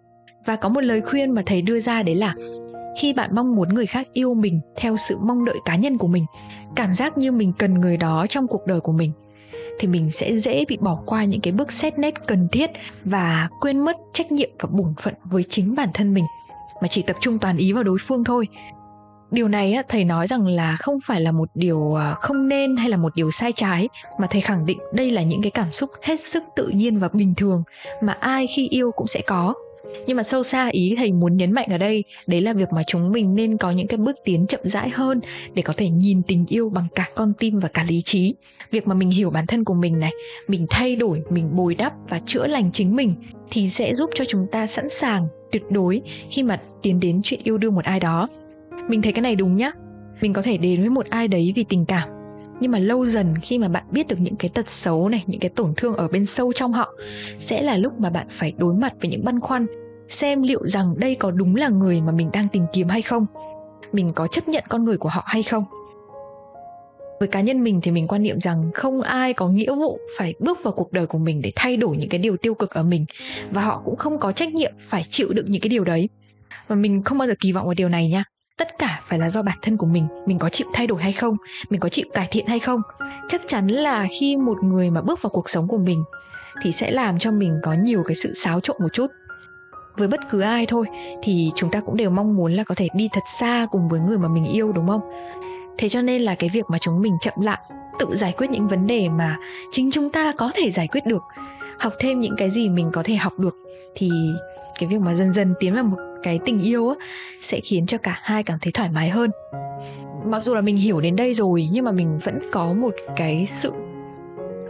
Và 0.47 0.56
có 0.56 0.69
một 0.69 0.81
lời 0.81 1.00
khuyên 1.00 1.31
mà 1.31 1.43
thầy 1.47 1.62
đưa 1.62 1.81
ra 1.81 2.02
đấy 2.02 2.14
là 2.14 2.35
khi 2.99 3.12
bạn 3.12 3.31
mong 3.35 3.56
muốn 3.56 3.75
người 3.75 3.87
khác 3.87 4.08
yêu 4.12 4.35
mình 4.35 4.61
theo 4.76 4.96
sự 4.96 5.19
mong 5.19 5.44
đợi 5.44 5.56
cá 5.64 5.76
nhân 5.76 5.99
của 5.99 6.06
mình 6.06 6.26
cảm 6.76 6.93
giác 6.93 7.19
như 7.19 7.32
mình 7.32 7.53
cần 7.58 7.75
người 7.75 7.96
đó 7.96 8.26
trong 8.29 8.46
cuộc 8.46 8.67
đời 8.67 8.81
của 8.81 8.93
mình 8.93 9.12
thì 9.79 9.88
mình 9.88 10.11
sẽ 10.11 10.37
dễ 10.37 10.64
bị 10.69 10.76
bỏ 10.81 11.03
qua 11.06 11.25
những 11.25 11.41
cái 11.41 11.53
bước 11.53 11.73
xét 11.73 11.99
nét 11.99 12.14
cần 12.26 12.49
thiết 12.53 12.70
và 13.05 13.49
quên 13.61 13.79
mất 13.79 13.96
trách 14.12 14.32
nhiệm 14.32 14.50
và 14.58 14.69
bổn 14.73 14.94
phận 14.99 15.14
với 15.25 15.43
chính 15.49 15.75
bản 15.75 15.88
thân 15.94 16.14
mình 16.14 16.25
mà 16.81 16.88
chỉ 16.88 17.03
tập 17.03 17.17
trung 17.21 17.38
toàn 17.38 17.56
ý 17.56 17.73
vào 17.73 17.82
đối 17.82 17.99
phương 18.00 18.25
thôi. 18.25 18.49
Điều 19.31 19.49
này 19.49 19.77
thầy 19.88 20.05
nói 20.05 20.27
rằng 20.27 20.47
là 20.47 20.77
không 20.79 20.99
phải 21.06 21.21
là 21.21 21.32
một 21.32 21.49
điều 21.55 21.94
à, 21.94 22.15
không 22.21 22.49
nên 22.49 22.77
hay 22.77 22.88
là 22.88 22.97
một 22.97 23.15
điều 23.15 23.31
sai 23.31 23.53
trái, 23.53 23.88
mà 24.21 24.27
thầy 24.27 24.41
khẳng 24.41 24.67
định 24.67 24.79
đây 24.93 25.11
là 25.11 25.23
những 25.23 25.43
cái 25.43 25.50
cảm 25.50 25.73
xúc 25.73 25.91
hết 26.03 26.21
sức 26.21 26.43
tự 26.56 26.69
nhiên 26.69 26.94
và 26.94 27.09
bình 27.12 27.35
thường 27.37 27.62
mà 28.03 28.12
ai 28.12 28.47
khi 28.47 28.69
yêu 28.69 28.91
cũng 28.91 29.06
sẽ 29.06 29.21
có 29.27 29.55
nhưng 30.07 30.17
mà 30.17 30.23
sâu 30.23 30.43
xa 30.43 30.69
ý 30.73 30.95
thầy 30.99 31.13
muốn 31.13 31.37
nhấn 31.37 31.53
mạnh 31.53 31.69
ở 31.71 31.79
đây, 31.79 32.05
đấy 32.27 32.41
là 32.41 32.53
việc 32.53 32.73
mà 32.73 32.83
chúng 32.87 33.13
mình 33.13 33.35
nên 33.35 33.57
có 33.57 33.71
những 33.71 33.87
cái 33.87 33.99
bước 33.99 34.17
tiến 34.25 34.47
chậm 34.47 34.61
rãi 34.65 34.91
hơn 34.91 35.21
để 35.55 35.63
có 35.63 35.73
thể 35.77 35.89
nhìn 35.89 36.23
tình 36.23 36.47
yêu 36.49 36.71
bằng 36.71 36.87
cả 36.95 37.09
con 37.15 37.33
tim 37.39 37.59
và 37.59 37.69
cả 37.69 37.85
lý 37.89 38.03
trí. 38.03 38.35
Việc 38.71 38.87
mà 38.87 38.95
mình 38.95 39.11
hiểu 39.11 39.31
bản 39.31 39.47
thân 39.47 39.65
của 39.65 39.75
mình 39.75 39.99
này, 39.99 40.13
mình 40.49 40.67
thay 40.71 40.97
đổi, 40.97 41.23
mình 41.31 41.57
bồi 41.57 41.75
đắp 41.75 41.93
và 42.09 42.21
chữa 42.27 42.47
lành 42.47 42.73
chính 42.73 42.97
mình 42.97 43.15
thì 43.51 43.69
sẽ 43.69 43.95
giúp 43.95 44.11
cho 44.15 44.25
chúng 44.29 44.47
ta 44.53 44.67
sẵn 44.67 44.89
sàng, 44.89 45.29
tuyệt 45.53 45.63
đối 45.71 46.03
khi 46.31 46.43
mà 46.43 46.61
tiến 46.83 47.01
đến 47.01 47.21
chuyện 47.25 47.41
yêu 47.45 47.59
đương 47.59 47.75
một 47.75 47.85
ai 47.85 48.01
đó. 48.01 48.29
Mình 48.89 49.03
thấy 49.03 49.13
cái 49.13 49.23
này 49.23 49.37
đúng 49.37 49.57
nhá. 49.57 49.73
Mình 50.21 50.33
có 50.33 50.43
thể 50.43 50.57
đến 50.57 50.81
với 50.81 50.91
một 50.91 51.07
ai 51.11 51.29
đấy 51.29 51.53
vì 51.57 51.65
tình 51.65 51.85
cảm 51.87 52.09
nhưng 52.61 52.71
mà 52.71 52.79
lâu 52.79 53.07
dần 53.07 53.35
khi 53.43 53.59
mà 53.59 53.69
bạn 53.69 53.85
biết 53.91 54.09
được 54.09 54.21
những 54.21 54.37
cái 54.37 54.51
tật 54.55 54.69
xấu 54.69 55.09
này, 55.09 55.25
những 55.27 55.41
cái 55.41 55.51
tổn 55.51 55.75
thương 55.77 55.95
ở 55.95 56.09
bên 56.09 56.27
sâu 56.27 56.53
trong 56.53 56.73
họ, 56.73 56.95
sẽ 57.39 57.62
là 57.62 57.77
lúc 57.77 58.01
mà 58.01 58.11
bạn 58.11 58.27
phải 58.31 58.53
đối 58.59 58.75
mặt 58.75 58.93
với 59.01 59.11
những 59.11 59.25
băn 59.25 59.41
khoăn, 59.41 59.67
xem 60.09 60.43
liệu 60.43 60.67
rằng 60.67 60.95
đây 60.99 61.15
có 61.15 61.31
đúng 61.31 61.57
là 61.57 61.69
người 61.69 62.01
mà 62.01 62.12
mình 62.12 62.31
đang 62.33 62.49
tìm 62.49 62.65
kiếm 62.73 62.89
hay 62.89 63.03
không, 63.03 63.27
mình 63.93 64.11
có 64.15 64.27
chấp 64.27 64.49
nhận 64.49 64.65
con 64.69 64.85
người 64.85 64.97
của 64.97 65.09
họ 65.09 65.23
hay 65.27 65.43
không. 65.43 65.65
Với 67.21 67.29
cá 67.29 67.41
nhân 67.41 67.65
mình 67.65 67.81
thì 67.81 67.91
mình 67.91 68.07
quan 68.07 68.23
niệm 68.23 68.41
rằng 68.41 68.71
không 68.75 69.03
ai 69.03 69.33
có 69.33 69.49
nghĩa 69.49 69.75
vụ 69.75 69.99
phải 70.19 70.35
bước 70.39 70.59
vào 70.63 70.73
cuộc 70.73 70.93
đời 70.93 71.06
của 71.06 71.19
mình 71.19 71.43
để 71.43 71.53
thay 71.56 71.77
đổi 71.77 71.97
những 71.97 72.09
cái 72.09 72.19
điều 72.19 72.37
tiêu 72.37 72.55
cực 72.55 72.71
ở 72.71 72.83
mình, 72.83 73.05
và 73.51 73.63
họ 73.63 73.83
cũng 73.85 73.97
không 73.97 74.19
có 74.19 74.33
trách 74.33 74.55
nhiệm 74.55 74.73
phải 74.81 75.03
chịu 75.11 75.29
đựng 75.33 75.51
những 75.51 75.61
cái 75.61 75.69
điều 75.69 75.85
đấy. 75.85 76.09
Và 76.69 76.77
mình 76.77 77.03
không 77.03 77.19
bao 77.19 77.29
giờ 77.29 77.35
kỳ 77.41 77.53
vọng 77.53 77.65
vào 77.65 77.75
điều 77.75 77.89
này 77.89 78.09
nha 78.09 78.25
tất 78.56 78.79
cả 78.79 79.00
phải 79.02 79.19
là 79.19 79.31
do 79.31 79.43
bản 79.43 79.58
thân 79.62 79.76
của 79.76 79.87
mình. 79.87 80.06
Mình 80.26 80.38
có 80.38 80.49
chịu 80.49 80.67
thay 80.73 80.87
đổi 80.87 81.02
hay 81.02 81.12
không? 81.12 81.37
Mình 81.70 81.81
có 81.81 81.88
chịu 81.88 82.06
cải 82.14 82.29
thiện 82.31 82.47
hay 82.47 82.58
không? 82.58 82.82
Chắc 83.29 83.41
chắn 83.49 83.67
là 83.67 84.06
khi 84.20 84.37
một 84.37 84.62
người 84.62 84.91
mà 84.91 85.02
bước 85.02 85.23
vào 85.23 85.31
cuộc 85.31 85.50
sống 85.50 85.69
của 85.69 85.79
mình 85.79 86.05
thì 86.62 86.73
sẽ 86.73 86.91
làm 86.91 87.19
cho 87.19 87.31
mình 87.31 87.58
có 87.62 87.73
nhiều 87.73 88.02
cái 88.06 88.14
sự 88.14 88.35
xáo 88.35 88.61
trộn 88.61 88.76
một 88.81 88.93
chút. 88.93 89.06
Với 89.96 90.08
bất 90.08 90.20
cứ 90.31 90.41
ai 90.41 90.67
thôi 90.67 90.86
thì 91.22 91.53
chúng 91.55 91.70
ta 91.70 91.81
cũng 91.81 91.96
đều 91.96 92.10
mong 92.10 92.36
muốn 92.36 92.53
là 92.53 92.65
có 92.65 92.75
thể 92.75 92.89
đi 92.94 93.08
thật 93.13 93.22
xa 93.27 93.67
cùng 93.70 93.89
với 93.89 94.01
người 94.01 94.19
mà 94.19 94.29
mình 94.29 94.44
yêu, 94.44 94.72
đúng 94.72 94.89
không? 94.89 95.01
Thế 95.79 95.89
cho 95.89 96.03
nên 96.03 96.22
là 96.22 96.34
cái 96.34 96.51
việc 96.53 96.65
mà 96.69 96.79
chúng 96.79 97.03
mình 97.03 97.17
chậm 97.20 97.34
lại, 97.43 97.58
tự 97.98 98.06
giải 98.17 98.32
quyết 98.36 98.51
những 98.51 98.69
vấn 98.69 98.86
đề 98.86 99.08
mà 99.08 99.39
chính 99.72 99.91
chúng 99.91 100.10
ta 100.10 100.32
có 100.36 100.51
thể 100.55 100.70
giải 100.70 100.86
quyết 100.86 101.06
được, 101.06 101.22
học 101.79 101.93
thêm 101.98 102.20
những 102.20 102.36
cái 102.36 102.51
gì 102.51 102.69
mình 102.69 102.91
có 102.93 103.03
thể 103.05 103.15
học 103.15 103.39
được 103.39 103.56
thì 103.94 104.10
cái 104.81 104.89
việc 104.89 105.01
mà 105.01 105.15
dần 105.15 105.32
dần 105.32 105.55
tiến 105.60 105.75
vào 105.75 105.84
một 105.84 105.96
cái 106.22 106.39
tình 106.44 106.63
yêu 106.63 106.89
á 106.89 106.94
sẽ 107.41 107.60
khiến 107.60 107.87
cho 107.87 107.99
cả 107.99 108.19
hai 108.22 108.43
cảm 108.43 108.58
thấy 108.58 108.72
thoải 108.72 108.91
mái 108.91 109.10
hơn. 109.10 109.31
Mặc 110.25 110.43
dù 110.43 110.55
là 110.55 110.60
mình 110.60 110.77
hiểu 110.77 111.01
đến 111.01 111.17
đây 111.17 111.34
rồi 111.34 111.69
nhưng 111.72 111.84
mà 111.84 111.93
mình 111.93 112.19
vẫn 112.25 112.39
có 112.53 112.72
một 112.72 112.94
cái 113.17 113.46
sự 113.46 113.72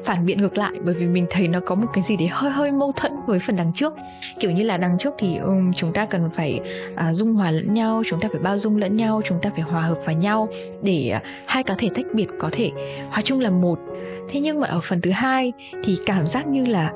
phản 0.05 0.26
biện 0.26 0.40
ngược 0.40 0.59
lại 0.59 0.73
bởi 0.85 0.95
vì 0.95 1.07
mình 1.07 1.26
thấy 1.31 1.49
nó 1.49 1.61
có 1.61 1.75
một 1.75 1.87
cái 1.93 2.02
gì 2.05 2.17
đấy 2.17 2.29
hơi 2.33 2.50
hơi 2.50 2.73
mâu 2.73 2.93
thuẫn 2.97 3.12
với 3.26 3.38
phần 3.38 3.57
đằng 3.57 3.73
trước. 3.73 3.95
Kiểu 4.40 4.50
như 4.50 4.64
là 4.64 4.76
đằng 4.76 4.99
trước 4.99 5.14
thì 5.19 5.37
um, 5.37 5.73
chúng 5.73 5.93
ta 5.93 6.07
cần 6.07 6.31
phải 6.31 6.61
uh, 6.93 7.14
dung 7.17 7.35
hòa 7.35 7.50
lẫn 7.50 7.75
nhau 7.75 8.02
chúng 8.07 8.21
ta 8.21 8.29
phải 8.33 8.40
bao 8.40 8.59
dung 8.59 8.76
lẫn 8.76 8.97
nhau 8.97 9.23
chúng 9.25 9.38
ta 9.43 9.50
phải 9.50 9.61
hòa 9.61 9.83
hợp 9.83 9.99
vào 10.05 10.17
nhau 10.17 10.49
để 10.83 11.12
uh, 11.17 11.23
hai 11.47 11.62
cá 11.62 11.75
thể 11.79 11.88
tách 11.95 12.07
biệt 12.14 12.26
có 12.38 12.49
thể 12.52 12.71
hòa 13.11 13.23
chung 13.25 13.40
là 13.40 13.50
một. 13.50 13.79
Thế 14.29 14.40
nhưng 14.40 14.61
mà 14.61 14.69
ở 14.69 14.81
phần 14.83 15.00
thứ 15.00 15.11
hai 15.11 15.52
thì 15.85 15.97
cảm 16.07 16.26
giác 16.26 16.47
như 16.47 16.67
là 16.67 16.93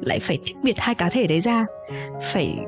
lại 0.00 0.18
phải 0.18 0.38
tách 0.46 0.56
biệt 0.62 0.78
hai 0.78 0.94
cá 0.94 1.08
thể 1.08 1.26
đấy 1.26 1.40
ra. 1.40 1.66
Phải, 2.32 2.58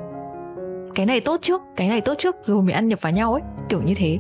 cái 0.95 1.07
này 1.07 1.21
tốt 1.21 1.39
trước, 1.43 1.63
cái 1.77 1.89
này 1.89 2.01
tốt 2.01 2.15
trước, 2.19 2.37
rồi 2.43 2.63
mới 2.63 2.73
ăn 2.73 2.89
nhập 2.89 3.03
vào 3.03 3.13
nhau 3.13 3.33
ấy, 3.33 3.43
kiểu 3.69 3.83
như 3.83 3.95
thế. 3.97 4.19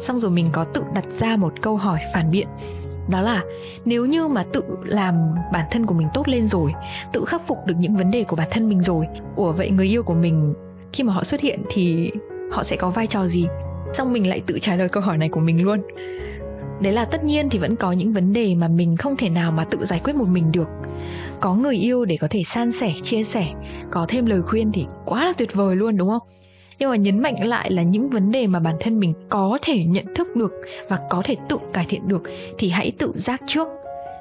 Xong 0.00 0.20
rồi 0.20 0.30
mình 0.30 0.46
có 0.52 0.64
tự 0.64 0.82
đặt 0.94 1.12
ra 1.12 1.36
một 1.36 1.52
câu 1.62 1.76
hỏi 1.76 1.98
phản 2.14 2.30
biện. 2.30 2.48
Đó 3.08 3.20
là, 3.20 3.42
nếu 3.84 4.06
như 4.06 4.28
mà 4.28 4.44
tự 4.52 4.62
làm 4.84 5.14
bản 5.52 5.66
thân 5.70 5.86
của 5.86 5.94
mình 5.94 6.08
tốt 6.14 6.28
lên 6.28 6.46
rồi, 6.46 6.74
tự 7.12 7.24
khắc 7.24 7.46
phục 7.46 7.58
được 7.66 7.74
những 7.78 7.96
vấn 7.96 8.10
đề 8.10 8.24
của 8.24 8.36
bản 8.36 8.48
thân 8.50 8.68
mình 8.68 8.82
rồi, 8.82 9.06
ủa 9.36 9.52
vậy 9.52 9.70
người 9.70 9.86
yêu 9.86 10.02
của 10.02 10.14
mình, 10.14 10.54
khi 10.92 11.04
mà 11.04 11.12
họ 11.12 11.24
xuất 11.24 11.40
hiện 11.40 11.62
thì 11.70 12.10
họ 12.52 12.62
sẽ 12.62 12.76
có 12.76 12.90
vai 12.90 13.06
trò 13.06 13.26
gì? 13.26 13.46
Xong 13.92 14.12
mình 14.12 14.28
lại 14.28 14.42
tự 14.46 14.58
trả 14.58 14.76
lời 14.76 14.88
câu 14.88 15.02
hỏi 15.02 15.18
này 15.18 15.28
của 15.28 15.40
mình 15.40 15.64
luôn 15.64 15.82
đấy 16.80 16.92
là 16.92 17.04
tất 17.04 17.24
nhiên 17.24 17.50
thì 17.50 17.58
vẫn 17.58 17.76
có 17.76 17.92
những 17.92 18.12
vấn 18.12 18.32
đề 18.32 18.54
mà 18.54 18.68
mình 18.68 18.96
không 18.96 19.16
thể 19.16 19.28
nào 19.28 19.52
mà 19.52 19.64
tự 19.64 19.84
giải 19.84 20.00
quyết 20.04 20.16
một 20.16 20.28
mình 20.28 20.52
được. 20.52 20.68
Có 21.40 21.54
người 21.54 21.76
yêu 21.76 22.04
để 22.04 22.16
có 22.20 22.26
thể 22.30 22.42
san 22.42 22.72
sẻ, 22.72 22.92
chia 23.02 23.24
sẻ, 23.24 23.46
có 23.90 24.06
thêm 24.08 24.26
lời 24.26 24.42
khuyên 24.42 24.72
thì 24.72 24.86
quá 25.04 25.24
là 25.24 25.32
tuyệt 25.32 25.54
vời 25.54 25.76
luôn, 25.76 25.96
đúng 25.96 26.08
không? 26.08 26.22
Nhưng 26.78 26.90
mà 26.90 26.96
nhấn 26.96 27.18
mạnh 27.18 27.48
lại 27.48 27.70
là 27.70 27.82
những 27.82 28.10
vấn 28.10 28.32
đề 28.32 28.46
mà 28.46 28.60
bản 28.60 28.74
thân 28.80 29.00
mình 29.00 29.12
có 29.28 29.58
thể 29.62 29.84
nhận 29.84 30.14
thức 30.14 30.36
được 30.36 30.52
và 30.88 30.98
có 31.10 31.22
thể 31.24 31.36
tự 31.48 31.56
cải 31.72 31.86
thiện 31.88 32.08
được 32.08 32.22
thì 32.58 32.68
hãy 32.68 32.92
tự 32.98 33.12
giác 33.14 33.42
trước 33.46 33.68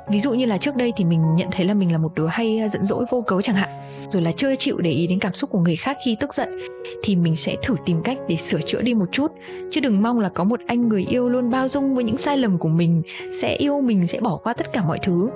ví 0.09 0.19
dụ 0.19 0.33
như 0.33 0.45
là 0.45 0.57
trước 0.57 0.75
đây 0.75 0.93
thì 0.95 1.05
mình 1.05 1.35
nhận 1.35 1.47
thấy 1.51 1.65
là 1.65 1.73
mình 1.73 1.91
là 1.91 1.97
một 1.97 2.15
đứa 2.15 2.27
hay 2.27 2.69
giận 2.69 2.85
dỗi, 2.85 3.05
vô 3.09 3.21
cớ 3.21 3.41
chẳng 3.41 3.55
hạn, 3.55 3.69
rồi 4.09 4.21
là 4.21 4.31
chưa 4.31 4.55
chịu 4.55 4.77
để 4.77 4.91
ý 4.91 5.07
đến 5.07 5.19
cảm 5.19 5.33
xúc 5.33 5.49
của 5.49 5.59
người 5.59 5.75
khác 5.75 5.97
khi 6.05 6.17
tức 6.19 6.33
giận, 6.33 6.59
thì 7.03 7.15
mình 7.15 7.35
sẽ 7.35 7.55
thử 7.63 7.75
tìm 7.85 8.01
cách 8.03 8.17
để 8.27 8.35
sửa 8.35 8.61
chữa 8.61 8.81
đi 8.81 8.93
một 8.93 9.11
chút. 9.11 9.31
Chứ 9.71 9.81
đừng 9.81 10.01
mong 10.03 10.19
là 10.19 10.29
có 10.29 10.43
một 10.43 10.59
anh 10.67 10.87
người 10.87 11.05
yêu 11.09 11.29
luôn 11.29 11.49
bao 11.49 11.67
dung 11.67 11.95
với 11.95 12.03
những 12.03 12.17
sai 12.17 12.37
lầm 12.37 12.57
của 12.57 12.69
mình, 12.69 13.01
sẽ 13.31 13.55
yêu 13.55 13.81
mình, 13.81 14.07
sẽ 14.07 14.19
bỏ 14.19 14.37
qua 14.43 14.53
tất 14.53 14.73
cả 14.73 14.83
mọi 14.83 14.99
thứ. 15.03 15.29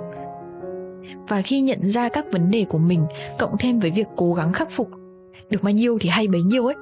Và 1.28 1.42
khi 1.42 1.60
nhận 1.60 1.88
ra 1.88 2.08
các 2.08 2.24
vấn 2.32 2.50
đề 2.50 2.64
của 2.64 2.78
mình, 2.78 3.04
cộng 3.38 3.58
thêm 3.58 3.80
với 3.80 3.90
việc 3.90 4.06
cố 4.16 4.34
gắng 4.34 4.52
khắc 4.52 4.70
phục 4.70 4.88
được 5.50 5.62
bao 5.62 5.72
nhiêu 5.72 5.98
thì 6.00 6.08
hay 6.08 6.26
bấy 6.28 6.42
nhiêu 6.42 6.66
ấy, 6.66 6.74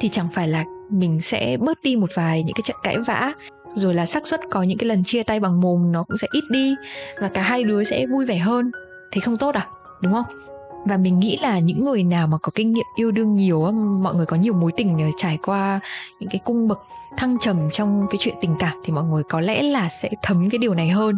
thì 0.00 0.08
chẳng 0.08 0.26
phải 0.32 0.48
là 0.48 0.64
mình 0.90 1.20
sẽ 1.20 1.56
bớt 1.60 1.82
đi 1.82 1.96
một 1.96 2.10
vài 2.14 2.42
những 2.42 2.54
cái 2.54 2.62
trận 2.64 2.76
cãi 2.82 2.96
vã 3.06 3.32
rồi 3.76 3.94
là 3.94 4.06
xác 4.06 4.26
suất 4.26 4.40
có 4.50 4.62
những 4.62 4.78
cái 4.78 4.88
lần 4.88 5.04
chia 5.04 5.22
tay 5.22 5.40
bằng 5.40 5.60
mồm 5.60 5.92
nó 5.92 6.02
cũng 6.02 6.16
sẽ 6.16 6.28
ít 6.32 6.44
đi 6.50 6.74
và 7.20 7.28
cả 7.28 7.42
hai 7.42 7.64
đứa 7.64 7.84
sẽ 7.84 8.06
vui 8.06 8.24
vẻ 8.24 8.38
hơn. 8.38 8.70
Thế 9.12 9.20
không 9.20 9.36
tốt 9.36 9.54
à? 9.54 9.66
Đúng 10.00 10.12
không? 10.12 10.24
Và 10.84 10.96
mình 10.96 11.18
nghĩ 11.18 11.38
là 11.42 11.58
những 11.58 11.84
người 11.84 12.04
nào 12.04 12.26
mà 12.26 12.38
có 12.42 12.52
kinh 12.54 12.72
nghiệm 12.72 12.86
yêu 12.96 13.10
đương 13.10 13.34
nhiều 13.34 13.72
mọi 13.72 14.14
người 14.14 14.26
có 14.26 14.36
nhiều 14.36 14.54
mối 14.54 14.72
tình 14.76 14.98
ờ, 14.98 15.04
trải 15.16 15.38
qua 15.42 15.80
những 16.20 16.30
cái 16.30 16.40
cung 16.44 16.68
bậc 16.68 16.78
thăng 17.16 17.36
trầm 17.40 17.56
trong 17.72 18.06
cái 18.10 18.16
chuyện 18.18 18.34
tình 18.40 18.56
cảm 18.58 18.72
thì 18.84 18.92
mọi 18.92 19.04
người 19.04 19.22
có 19.22 19.40
lẽ 19.40 19.62
là 19.62 19.88
sẽ 19.88 20.10
thấm 20.22 20.50
cái 20.50 20.58
điều 20.58 20.74
này 20.74 20.88
hơn. 20.88 21.16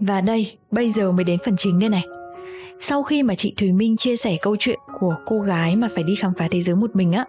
Và 0.00 0.20
đây, 0.20 0.58
bây 0.70 0.90
giờ 0.90 1.12
mới 1.12 1.24
đến 1.24 1.38
phần 1.44 1.56
chính 1.58 1.78
đây 1.78 1.88
này 1.88 2.04
sau 2.80 3.02
khi 3.02 3.22
mà 3.22 3.34
chị 3.34 3.54
Thùy 3.56 3.72
Minh 3.72 3.96
chia 3.96 4.16
sẻ 4.16 4.36
câu 4.42 4.56
chuyện 4.58 4.78
của 5.00 5.14
cô 5.26 5.40
gái 5.40 5.76
mà 5.76 5.88
phải 5.94 6.04
đi 6.04 6.14
khám 6.14 6.32
phá 6.38 6.48
thế 6.50 6.60
giới 6.60 6.76
một 6.76 6.96
mình 6.96 7.12
á, 7.12 7.24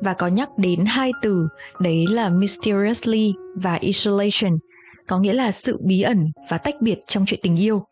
và 0.00 0.12
có 0.12 0.26
nhắc 0.26 0.58
đến 0.58 0.84
hai 0.86 1.12
từ, 1.22 1.48
đấy 1.80 2.06
là 2.10 2.28
mysteriously 2.28 3.32
và 3.54 3.74
isolation, 3.74 4.58
có 5.08 5.18
nghĩa 5.18 5.32
là 5.32 5.50
sự 5.50 5.78
bí 5.84 6.02
ẩn 6.02 6.30
và 6.50 6.58
tách 6.58 6.74
biệt 6.80 6.98
trong 7.06 7.26
chuyện 7.26 7.40
tình 7.42 7.56
yêu, 7.56 7.82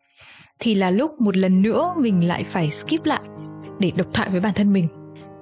thì 0.58 0.75
là 0.75 0.90
lúc 0.90 1.20
một 1.20 1.36
lần 1.36 1.62
nữa 1.62 1.94
mình 1.96 2.28
lại 2.28 2.44
phải 2.44 2.70
skip 2.70 3.04
lại 3.06 3.20
để 3.78 3.92
độc 3.96 4.06
thoại 4.14 4.30
với 4.30 4.40
bản 4.40 4.54
thân 4.54 4.72
mình. 4.72 4.88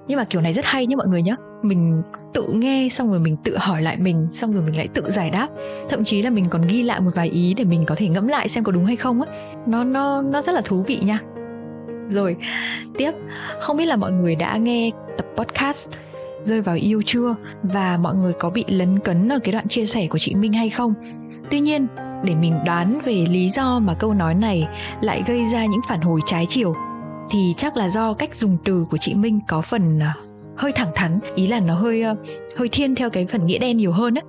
Nhưng 0.07 0.17
mà 0.17 0.23
kiểu 0.23 0.41
này 0.41 0.53
rất 0.53 0.65
hay 0.65 0.87
nhé 0.87 0.95
mọi 0.95 1.07
người 1.07 1.21
nhé 1.21 1.35
mình 1.63 2.01
tự 2.33 2.47
nghe 2.53 2.87
xong 2.91 3.09
rồi 3.09 3.19
mình 3.19 3.37
tự 3.43 3.57
hỏi 3.57 3.81
lại 3.81 3.97
mình, 3.97 4.27
xong 4.29 4.53
rồi 4.53 4.63
mình 4.63 4.77
lại 4.77 4.87
tự 4.93 5.09
giải 5.09 5.29
đáp. 5.29 5.47
Thậm 5.89 6.03
chí 6.03 6.21
là 6.21 6.29
mình 6.29 6.45
còn 6.49 6.67
ghi 6.67 6.83
lại 6.83 7.01
một 7.01 7.11
vài 7.15 7.29
ý 7.29 7.53
để 7.53 7.63
mình 7.63 7.83
có 7.87 7.95
thể 7.95 8.07
ngẫm 8.07 8.27
lại 8.27 8.49
xem 8.49 8.63
có 8.63 8.71
đúng 8.71 8.85
hay 8.85 8.95
không 8.95 9.21
á. 9.21 9.31
Nó 9.67 9.83
nó 9.83 10.21
nó 10.21 10.41
rất 10.41 10.51
là 10.51 10.61
thú 10.61 10.83
vị 10.87 10.99
nha 11.03 11.19
rồi, 12.07 12.35
tiếp. 12.97 13.11
Không 13.59 13.77
biết 13.77 13.85
là 13.85 13.95
mọi 13.95 14.11
người 14.11 14.35
đã 14.35 14.57
nghe 14.57 14.91
tập 15.17 15.25
podcast 15.37 15.89
rơi 16.41 16.61
vào 16.61 16.75
yêu 16.75 17.01
chưa? 17.05 17.35
Và 17.63 17.97
mọi 18.01 18.15
người 18.15 18.33
có 18.33 18.49
bị 18.49 18.65
lấn 18.67 18.99
cấn 18.99 19.29
ở 19.29 19.39
cái 19.39 19.51
đoạn 19.51 19.67
chia 19.67 19.85
sẻ 19.85 20.07
của 20.07 20.17
chị 20.17 20.35
minh 20.35 20.53
hay 20.53 20.69
không? 20.69 20.93
Tuy 21.51 21.59
nhiên, 21.59 21.87
để 22.23 22.35
mình 22.35 22.53
đoán 22.65 22.99
về 23.05 23.25
lý 23.29 23.49
do 23.49 23.79
mà 23.79 23.93
câu 23.93 24.13
nói 24.13 24.33
này 24.35 24.67
lại 25.01 25.23
gây 25.27 25.45
ra 25.45 25.65
những 25.65 25.81
phản 25.89 26.01
hồi 26.01 26.21
trái 26.25 26.45
chiều, 26.49 26.75
thì 27.29 27.53
chắc 27.57 27.77
là 27.77 27.89
do 27.89 28.13
cách 28.13 28.35
dùng 28.35 28.57
từ 28.65 28.85
của 28.91 28.97
chị 28.97 29.13
minh 29.13 29.39
có 29.47 29.61
phần 29.61 29.99
à, 29.99 30.15
hơi 30.57 30.71
thẳng 30.71 30.91
thắn. 30.95 31.19
Ý 31.35 31.47
là 31.47 31.59
nó 31.59 31.73
hơi 31.73 32.01
ờ, 32.01 32.15
hơi 32.57 32.69
thiên 32.69 32.95
theo 32.95 33.09
cái 33.09 33.25
phần 33.25 33.45
nghĩa 33.45 33.57
đen 33.57 33.77
nhiều 33.77 33.91
hơn 33.91 34.15
á. 34.15 34.21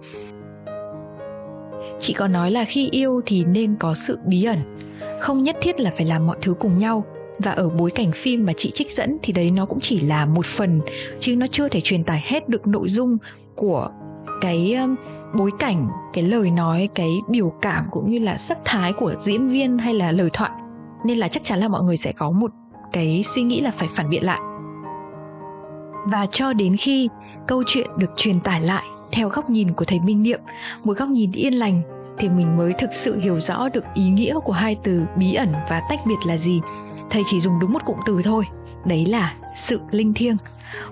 Chị 2.01 2.13
có 2.13 2.29
nói 2.29 2.51
là 2.51 2.65
khi 2.65 2.89
yêu 2.91 3.21
thì 3.27 3.45
nên 3.45 3.77
có 3.77 3.95
sự 3.95 4.19
bí 4.27 4.45
ẩn, 4.45 4.59
không 5.21 5.43
nhất 5.43 5.57
thiết 5.61 5.81
là 5.81 5.91
phải 5.97 6.07
làm 6.07 6.27
mọi 6.27 6.37
thứ 6.43 6.55
cùng 6.59 6.79
nhau 6.79 7.05
và 7.39 7.51
ở 7.51 7.69
bối 7.69 7.91
cảnh 7.91 8.13
phim 8.13 8.47
mà 8.47 8.53
chị 8.57 8.71
trích 8.71 8.93
dẫn 8.93 9.19
thì 9.23 9.33
đấy 9.33 9.51
nó 9.51 9.67
cũng 9.67 9.81
chỉ 9.81 10.01
là 10.01 10.27
một 10.27 10.47
phần, 10.47 10.81
chứ 11.21 11.37
nó 11.37 11.47
chưa 11.47 11.69
thể 11.69 11.81
truyền 11.81 12.05
tải 12.05 12.23
hết 12.25 12.49
được 12.49 12.67
nội 12.67 12.89
dung 12.89 13.19
của 13.55 13.91
cái 14.41 14.77
bối 15.35 15.51
cảnh, 15.59 15.89
cái 16.13 16.25
lời 16.25 16.51
nói, 16.51 16.89
cái 16.95 17.11
biểu 17.29 17.53
cảm 17.63 17.85
cũng 17.91 18.11
như 18.11 18.19
là 18.19 18.37
sắc 18.37 18.59
thái 18.65 18.93
của 18.93 19.15
diễn 19.21 19.49
viên 19.49 19.79
hay 19.79 19.95
là 19.95 20.13
lời 20.13 20.31
thoại. 20.33 20.51
Nên 21.05 21.19
là 21.19 21.29
chắc 21.29 21.45
chắn 21.45 21.59
là 21.59 21.69
mọi 21.69 21.83
người 21.83 21.97
sẽ 21.97 22.13
có 22.13 22.31
một 22.31 22.51
cái 22.93 23.23
suy 23.25 23.43
nghĩ 23.43 23.61
là 23.61 23.71
phải 23.71 23.89
phản 23.91 24.11
biện 24.11 24.25
lại. 24.25 24.41
Và 26.11 26.27
cho 26.31 26.53
đến 26.53 26.77
khi 26.77 27.09
câu 27.47 27.63
chuyện 27.67 27.91
được 27.97 28.11
truyền 28.17 28.41
tải 28.41 28.61
lại 28.61 28.85
theo 29.13 29.29
góc 29.29 29.51
nhìn 29.51 29.73
của 29.73 29.85
thầy 29.85 30.01
minh 30.01 30.23
niệm, 30.23 30.41
một 30.85 30.97
góc 30.97 31.09
nhìn 31.09 31.33
yên 31.33 31.55
lành, 31.55 31.83
thì 32.19 32.29
mình 32.29 32.57
mới 32.57 32.73
thực 32.73 32.93
sự 32.93 33.19
hiểu 33.19 33.41
rõ 33.41 33.69
được 33.69 33.85
ý 33.95 34.09
nghĩa 34.09 34.39
của 34.45 34.53
hai 34.53 34.77
từ 34.83 35.03
bí 35.17 35.35
ẩn 35.35 35.53
và 35.71 35.83
tách 35.91 36.01
biệt 36.07 36.19
là 36.27 36.37
gì 36.37 36.61
thầy 37.11 37.23
chỉ 37.27 37.41
dùng 37.41 37.61
đúng 37.61 37.73
một 37.73 37.85
cụm 37.85 37.97
từ 38.07 38.23
thôi, 38.23 38.45
đấy 38.85 39.07
là 39.07 39.35
sự 39.55 39.81
linh 39.91 40.15
thiêng. 40.15 40.37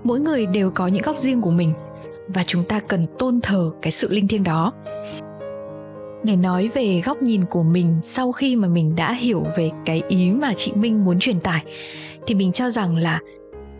Mỗi 0.04 0.20
người 0.20 0.46
đều 0.46 0.70
có 0.70 0.86
những 0.86 1.02
góc 1.02 1.18
riêng 1.18 1.40
của 1.40 1.50
mình, 1.50 1.72
và 2.28 2.42
chúng 2.46 2.64
ta 2.64 2.80
cần 2.80 3.06
tôn 3.18 3.40
thờ 3.40 3.70
cái 3.82 3.92
sự 3.92 4.08
linh 4.08 4.28
thiêng 4.28 4.44
đó. 4.44 4.72
Để 6.22 6.36
nói 6.36 6.68
về 6.74 7.02
góc 7.04 7.22
nhìn 7.22 7.44
của 7.44 7.62
mình 7.62 7.98
sau 8.02 8.32
khi 8.32 8.56
mà 8.56 8.68
mình 8.68 8.96
đã 8.96 9.12
hiểu 9.12 9.44
về 9.56 9.70
cái 9.84 10.02
ý 10.08 10.30
mà 10.30 10.52
chị 10.56 10.72
minh 10.72 11.04
muốn 11.04 11.18
truyền 11.18 11.40
tải, 11.40 11.64
thì 12.26 12.34
mình 12.34 12.52
cho 12.52 12.70
rằng 12.70 12.96
là 12.96 13.20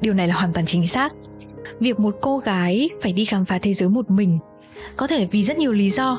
điều 0.00 0.14
này 0.14 0.29
là 0.29 0.35
hoàn 0.35 0.53
toàn 0.53 0.67
chính 0.67 0.87
xác. 0.87 1.12
Việc 1.81 2.00
một 2.00 2.17
cô 2.21 2.38
gái 2.38 2.91
phải 3.03 3.12
đi 3.12 3.25
khám 3.25 3.45
phá 3.45 3.59
thế 3.59 3.75
giới 3.75 3.88
một 3.88 4.11
mình 4.11 4.38
có 4.97 5.07
thể 5.07 5.26
vì 5.26 5.43
rất 5.43 5.59
nhiều 5.59 5.73
lý 5.73 5.91
do. 5.91 6.19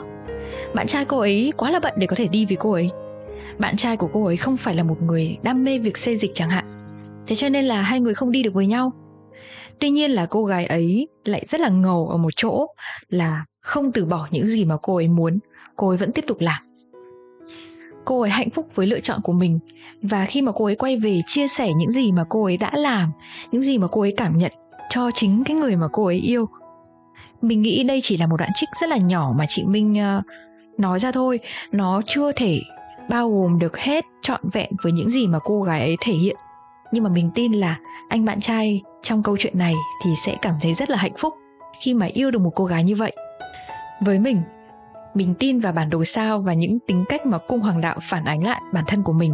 Bạn 0.74 0.88
trai 0.88 1.06
cô 1.06 1.20
ấy 1.20 1.54
quá 1.58 1.72
là 1.72 1.80
bận 1.80 1.94
để 1.98 2.08
có 2.08 2.16
thể 2.16 2.28
đi 2.28 2.46
với 2.46 2.56
cô 2.56 2.72
ấy 2.72 2.90
bạn 3.60 3.78
trai 3.78 3.98
của 3.98 4.10
cô 4.14 4.26
ấy 4.26 4.38
không 4.38 4.58
phải 4.58 4.76
là 4.76 4.84
một 4.84 5.02
người 5.02 5.38
đam 5.44 5.64
mê 5.64 5.80
việc 5.80 5.98
xê 5.98 6.16
dịch 6.16 6.32
chẳng 6.34 6.50
hạn. 6.50 6.66
Thế 7.28 7.36
cho 7.36 7.50
nên 7.50 7.66
là 7.66 7.82
hai 7.82 8.00
người 8.00 8.14
không 8.14 8.32
đi 8.32 8.44
được 8.44 8.54
với 8.54 8.68
nhau. 8.68 8.92
Tuy 9.80 9.90
nhiên 9.90 10.12
là 10.12 10.26
cô 10.26 10.46
gái 10.46 10.66
ấy 10.66 11.08
lại 11.26 11.44
rất 11.46 11.62
là 11.62 11.70
ngầu 11.70 12.08
ở 12.08 12.18
một 12.18 12.34
chỗ 12.36 12.68
là 13.10 13.46
không 13.62 13.92
từ 13.92 14.06
bỏ 14.06 14.28
những 14.32 14.48
gì 14.48 14.66
mà 14.66 14.78
cô 14.82 14.96
ấy 14.96 15.08
muốn 15.08 15.40
cô 15.76 15.88
ấy 15.88 15.98
vẫn 15.98 16.12
tiếp 16.12 16.26
tục 16.28 16.38
làm. 16.40 16.62
Cô 18.06 18.22
ấy 18.22 18.30
hạnh 18.30 18.50
phúc 18.50 18.68
với 18.76 18.88
lựa 18.88 19.00
chọn 19.00 19.22
của 19.22 19.34
mình 19.34 19.60
và 20.02 20.26
khi 20.26 20.42
mà 20.42 20.52
cô 20.52 20.66
ấy 20.66 20.76
quay 20.76 20.98
về 20.98 21.20
chia 21.28 21.48
sẻ 21.48 21.74
những 21.74 21.92
gì 21.92 22.12
mà 22.12 22.26
cô 22.30 22.44
ấy 22.44 22.58
đã 22.58 22.72
làm 22.74 23.12
những 23.52 23.62
gì 23.62 23.78
mà 23.78 23.88
cô 23.88 24.02
ấy 24.02 24.14
cảm 24.18 24.38
nhận 24.38 24.52
cho 24.90 25.12
chính 25.14 25.44
cái 25.44 25.58
người 25.58 25.76
mà 25.76 25.88
cô 25.92 26.06
ấy 26.06 26.16
yêu. 26.16 26.50
Mình 27.42 27.62
nghĩ 27.62 27.84
đây 27.84 28.00
chỉ 28.04 28.18
là 28.18 28.28
một 28.28 28.38
đoạn 28.38 28.50
trích 28.56 28.70
rất 28.82 28.90
là 28.90 28.98
nhỏ 28.98 29.34
mà 29.38 29.46
chị 29.48 29.64
minh 29.64 29.98
uh, 30.20 30.26
nói 30.80 31.00
ra 31.00 31.12
thôi. 31.12 31.40
Nó 31.72 32.02
chưa 32.08 32.32
thể 32.32 32.60
bao 33.10 33.32
gồm 33.32 33.60
được 33.60 33.78
hết 33.78 34.06
trọn 34.22 34.42
vẹn 34.54 34.72
với 34.82 34.92
những 34.92 35.10
gì 35.10 35.28
mà 35.28 35.40
cô 35.44 35.64
gái 35.64 35.80
ấy 35.80 35.98
thể 36.02 36.14
hiện. 36.14 36.36
Nhưng 36.92 37.04
mà 37.04 37.10
mình 37.10 37.30
tin 37.36 37.54
là 37.54 37.80
anh 38.10 38.26
bạn 38.26 38.40
trai 38.42 38.82
trong 39.04 39.24
câu 39.24 39.38
chuyện 39.40 39.58
này 39.58 39.74
thì 40.04 40.16
sẽ 40.16 40.36
cảm 40.42 40.56
thấy 40.62 40.74
rất 40.74 40.90
là 40.90 40.98
hạnh 40.98 41.16
phúc 41.18 41.34
khi 41.82 41.94
mà 41.94 42.06
yêu 42.06 42.32
được 42.32 42.40
một 42.40 42.52
cô 42.56 42.66
gái 42.66 42.84
như 42.84 42.96
vậy. 42.96 43.16
Với 44.02 44.20
mình 44.20 44.42
mình 45.16 45.34
tin 45.40 45.60
vào 45.60 45.74
bản 45.74 45.90
đồ 45.90 46.04
sao 46.04 46.40
và 46.40 46.54
những 46.54 46.80
tính 46.80 47.06
cách 47.10 47.26
mà 47.26 47.38
cung 47.38 47.60
hoàng 47.60 47.82
đạo 47.82 47.98
phản 48.02 48.26
ánh 48.26 48.44
lại 48.44 48.62
bản 48.74 48.84
thân 48.88 49.04
của 49.04 49.14
mình. 49.14 49.34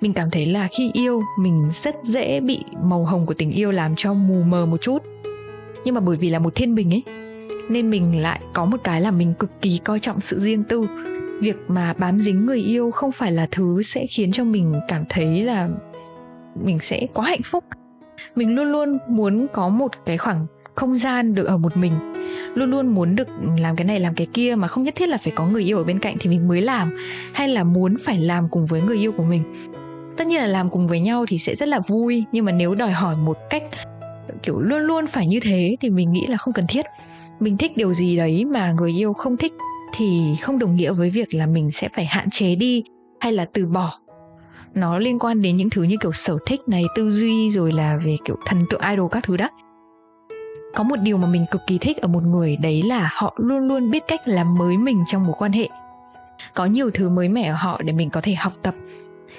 Mình 0.00 0.12
cảm 0.12 0.30
thấy 0.30 0.46
là 0.46 0.68
khi 0.78 0.90
yêu, 0.92 1.22
mình 1.38 1.68
rất 1.70 1.96
dễ 2.02 2.40
bị 2.40 2.64
màu 2.82 3.04
hồng 3.04 3.26
của 3.26 3.34
tình 3.34 3.50
yêu 3.50 3.70
làm 3.70 3.94
cho 3.96 4.14
mù 4.14 4.42
mờ 4.42 4.66
một 4.66 4.76
chút. 4.80 4.98
Nhưng 5.84 5.94
mà 5.94 6.00
bởi 6.00 6.16
vì 6.16 6.30
là 6.30 6.38
một 6.38 6.54
thiên 6.54 6.74
bình 6.74 6.94
ấy, 6.94 7.02
nên 7.68 7.90
mình 7.90 8.22
lại 8.22 8.40
có 8.52 8.64
một 8.64 8.80
cái 8.84 9.00
là 9.00 9.10
mình 9.10 9.34
cực 9.34 9.50
kỳ 9.62 9.80
coi 9.84 10.00
trọng 10.00 10.20
sự 10.20 10.40
riêng 10.40 10.64
tư 10.64 10.86
việc 11.40 11.56
mà 11.68 11.92
bám 11.98 12.18
dính 12.18 12.46
người 12.46 12.60
yêu 12.60 12.90
không 12.90 13.12
phải 13.12 13.32
là 13.32 13.46
thứ 13.50 13.82
sẽ 13.82 14.06
khiến 14.06 14.32
cho 14.32 14.44
mình 14.44 14.74
cảm 14.88 15.04
thấy 15.08 15.44
là 15.44 15.68
mình 16.64 16.78
sẽ 16.78 17.06
quá 17.14 17.24
hạnh 17.24 17.42
phúc. 17.44 17.64
Mình 18.36 18.54
luôn 18.54 18.72
luôn 18.72 18.98
muốn 19.08 19.46
có 19.52 19.68
một 19.68 19.92
cái 20.06 20.18
khoảng 20.18 20.46
không 20.74 20.96
gian 20.96 21.34
được 21.34 21.44
ở 21.44 21.56
một 21.56 21.76
mình, 21.76 21.92
luôn 22.54 22.70
luôn 22.70 22.88
muốn 22.88 23.16
được 23.16 23.28
làm 23.58 23.76
cái 23.76 23.84
này 23.84 24.00
làm 24.00 24.14
cái 24.14 24.26
kia 24.32 24.54
mà 24.54 24.68
không 24.68 24.84
nhất 24.84 24.94
thiết 24.94 25.08
là 25.08 25.18
phải 25.18 25.32
có 25.36 25.46
người 25.46 25.62
yêu 25.62 25.78
ở 25.78 25.84
bên 25.84 25.98
cạnh 25.98 26.16
thì 26.20 26.30
mình 26.30 26.48
mới 26.48 26.62
làm, 26.62 26.90
hay 27.32 27.48
là 27.48 27.64
muốn 27.64 27.94
phải 28.00 28.18
làm 28.18 28.48
cùng 28.48 28.66
với 28.66 28.82
người 28.82 28.98
yêu 28.98 29.12
của 29.12 29.22
mình. 29.22 29.42
Tất 30.16 30.26
nhiên 30.26 30.40
là 30.40 30.46
làm 30.46 30.70
cùng 30.70 30.86
với 30.86 31.00
nhau 31.00 31.24
thì 31.28 31.38
sẽ 31.38 31.54
rất 31.54 31.68
là 31.68 31.80
vui, 31.88 32.24
nhưng 32.32 32.44
mà 32.44 32.52
nếu 32.52 32.74
đòi 32.74 32.92
hỏi 32.92 33.16
một 33.16 33.38
cách, 33.50 33.62
kiểu, 34.42 34.60
luôn 34.60 34.82
luôn 34.82 35.06
phải 35.06 35.26
như 35.26 35.40
thế 35.42 35.76
thì 35.80 35.90
mình 35.90 36.12
nghĩ 36.12 36.26
là 36.26 36.36
không 36.36 36.54
cần 36.54 36.64
thiết. 36.68 36.84
Mình 37.40 37.56
thích 37.56 37.76
điều 37.76 37.92
gì 37.92 38.16
đấy 38.16 38.44
mà 38.44 38.72
người 38.72 39.00
yêu 39.00 39.12
không 39.12 39.36
thích 39.36 39.52
thì 39.96 40.36
không 40.42 40.58
đồng 40.58 40.76
nghĩa 40.76 40.92
với 40.92 41.10
việc 41.10 41.34
là 41.34 41.46
mình 41.46 41.70
sẽ 41.70 41.88
phải 41.94 42.04
hạn 42.04 42.30
chế 42.30 42.54
đi 42.54 42.84
hay 43.20 43.32
là 43.32 43.44
từ 43.44 43.66
bỏ. 43.66 43.98
Nó 44.74 44.98
liên 44.98 45.18
quan 45.18 45.42
đến 45.42 45.56
những 45.56 45.70
thứ 45.70 45.82
như 45.82 45.96
kiểu 46.00 46.12
sở 46.12 46.38
thích 46.46 46.60
này, 46.66 46.84
tư 46.94 47.10
duy, 47.10 47.50
rồi 47.50 47.72
là 47.72 47.96
về 48.04 48.16
kiểu 48.24 48.36
thần 48.46 48.64
tượng 48.70 48.80
idol 48.90 49.08
các 49.10 49.24
thứ 49.24 49.36
đó. 49.36 49.48
Có 50.74 50.84
một 50.84 50.96
điều 51.02 51.16
mà 51.16 51.26
mình 51.26 51.44
cực 51.50 51.60
kỳ 51.66 51.78
thích 51.78 51.96
ở 51.96 52.08
một 52.08 52.22
người 52.22 52.56
đấy 52.56 52.82
là 52.82 53.08
họ 53.12 53.34
luôn 53.38 53.68
luôn 53.68 53.90
biết 53.90 54.04
cách 54.08 54.20
làm 54.24 54.54
mới 54.54 54.76
mình 54.76 55.04
trong 55.06 55.24
mối 55.24 55.34
quan 55.38 55.52
hệ. 55.52 55.68
Có 56.54 56.66
nhiều 56.66 56.90
thứ 56.94 57.08
mới 57.08 57.28
mẻ 57.28 57.42
ở 57.42 57.54
họ 57.54 57.80
để 57.84 57.92
mình 57.92 58.10
có 58.10 58.20
thể 58.20 58.34
học 58.34 58.52
tập, 58.62 58.74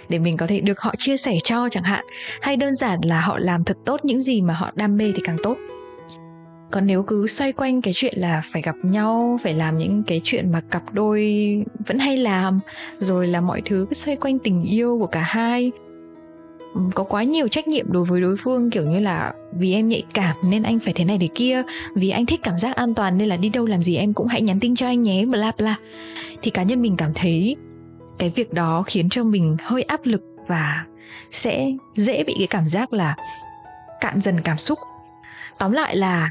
để 0.10 0.20
mình 0.20 0.38
có 0.38 0.48
thể 0.48 0.62
được 0.62 0.80
họ 0.80 0.96
chia 0.98 1.18
sẻ 1.18 1.38
cho 1.44 1.70
chẳng 1.72 1.84
hạn, 1.84 2.06
hay 2.42 2.58
đơn 2.58 2.76
giản 2.76 3.00
là 3.04 3.22
họ 3.22 3.38
làm 3.40 3.64
thật 3.64 3.78
tốt 3.86 4.00
những 4.04 4.22
gì 4.22 4.42
mà 4.42 4.54
họ 4.54 4.72
đam 4.76 4.98
mê 4.98 5.12
thì 5.16 5.22
càng 5.26 5.38
tốt 5.44 5.58
còn 6.76 6.88
nếu 6.88 7.04
cứ 7.04 7.28
xoay 7.28 7.52
quanh 7.52 7.82
cái 7.82 7.94
chuyện 7.96 8.14
là 8.18 8.42
phải 8.52 8.62
gặp 8.62 8.76
nhau, 8.84 9.40
phải 9.44 9.54
làm 9.54 9.78
những 9.78 10.04
cái 10.04 10.22
chuyện 10.24 10.52
mà 10.52 10.62
cặp 10.62 10.94
đôi 10.94 11.24
vẫn 11.88 12.00
hay 12.00 12.18
làm, 12.18 12.60
rồi 12.98 13.28
là 13.28 13.42
mọi 13.42 13.62
thứ 13.66 13.86
cứ 13.90 13.94
xoay 13.94 14.16
quanh 14.16 14.40
tình 14.40 14.64
yêu 14.64 14.98
của 15.00 15.08
cả 15.08 15.22
hai 15.22 15.72
có 16.94 17.04
quá 17.04 17.24
nhiều 17.24 17.48
trách 17.48 17.68
nhiệm 17.68 17.92
đối 17.92 18.04
với 18.04 18.22
đối 18.22 18.38
phương, 18.38 18.70
kiểu 18.70 18.84
như 18.84 19.00
là 19.00 19.34
vì 19.60 19.74
em 19.74 19.88
nhạy 19.88 20.04
cảm 20.14 20.36
nên 20.44 20.64
anh 20.64 20.80
phải 20.80 20.94
thế 20.94 21.06
này 21.06 21.18
thế 21.22 21.28
kia, 21.36 21.62
vì 21.96 22.10
anh 22.10 22.26
thích 22.26 22.40
cảm 22.44 22.58
giác 22.58 22.76
an 22.76 22.94
toàn 22.94 23.18
nên 23.18 23.30
là 23.30 23.38
đi 23.38 23.50
đâu 23.50 23.66
làm 23.66 23.84
gì 23.84 23.96
em 23.96 24.14
cũng 24.14 24.28
hãy 24.28 24.42
nhắn 24.42 24.60
tin 24.60 24.76
cho 24.76 24.88
anh 24.88 25.02
nhé, 25.02 25.26
bla 25.26 25.52
bla. 25.58 25.76
Thì 26.42 26.52
cá 26.52 26.64
nhân 26.64 26.82
mình 26.82 26.98
cảm 26.98 27.12
thấy 27.16 27.56
cái 28.20 28.30
việc 28.36 28.54
đó 28.54 28.84
khiến 28.88 29.10
cho 29.10 29.24
mình 29.24 29.58
hơi 29.64 29.82
áp 29.82 30.00
lực 30.04 30.22
và 30.48 30.86
sẽ 31.32 31.72
dễ 31.96 32.24
bị 32.24 32.34
cái 32.38 32.48
cảm 32.48 32.66
giác 32.66 32.94
là 32.94 33.16
cạn 34.02 34.22
dần 34.22 34.42
cảm 34.44 34.58
xúc. 34.58 34.80
Tóm 35.58 35.72
lại 35.72 35.98
là 35.98 36.30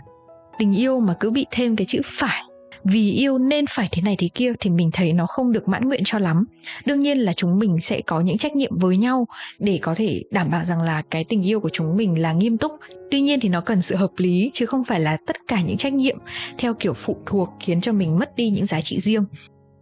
tình 0.58 0.78
yêu 0.78 1.00
mà 1.00 1.14
cứ 1.20 1.30
bị 1.30 1.46
thêm 1.50 1.76
cái 1.76 1.84
chữ 1.84 2.00
phải. 2.04 2.42
Vì 2.84 3.12
yêu 3.12 3.38
nên 3.38 3.64
phải 3.68 3.88
thế 3.92 4.02
này 4.02 4.16
thế 4.18 4.28
kia 4.34 4.52
thì 4.60 4.70
mình 4.70 4.90
thấy 4.92 5.12
nó 5.12 5.26
không 5.26 5.52
được 5.52 5.68
mãn 5.68 5.88
nguyện 5.88 6.02
cho 6.04 6.18
lắm. 6.18 6.44
Đương 6.86 7.00
nhiên 7.00 7.18
là 7.18 7.32
chúng 7.32 7.58
mình 7.58 7.80
sẽ 7.80 8.00
có 8.00 8.20
những 8.20 8.38
trách 8.38 8.56
nhiệm 8.56 8.78
với 8.78 8.96
nhau 8.96 9.26
để 9.58 9.78
có 9.82 9.94
thể 9.94 10.22
đảm 10.30 10.50
bảo 10.50 10.64
rằng 10.64 10.80
là 10.80 11.02
cái 11.10 11.24
tình 11.24 11.42
yêu 11.42 11.60
của 11.60 11.68
chúng 11.68 11.96
mình 11.96 12.22
là 12.22 12.32
nghiêm 12.32 12.58
túc. 12.58 12.72
Tuy 13.10 13.20
nhiên 13.20 13.40
thì 13.40 13.48
nó 13.48 13.60
cần 13.60 13.82
sự 13.82 13.96
hợp 13.96 14.10
lý 14.16 14.50
chứ 14.52 14.66
không 14.66 14.84
phải 14.84 15.00
là 15.00 15.16
tất 15.26 15.36
cả 15.48 15.60
những 15.62 15.76
trách 15.76 15.92
nhiệm 15.92 16.18
theo 16.58 16.74
kiểu 16.74 16.92
phụ 16.92 17.16
thuộc 17.26 17.48
khiến 17.60 17.80
cho 17.80 17.92
mình 17.92 18.18
mất 18.18 18.36
đi 18.36 18.50
những 18.50 18.66
giá 18.66 18.80
trị 18.80 19.00
riêng. 19.00 19.24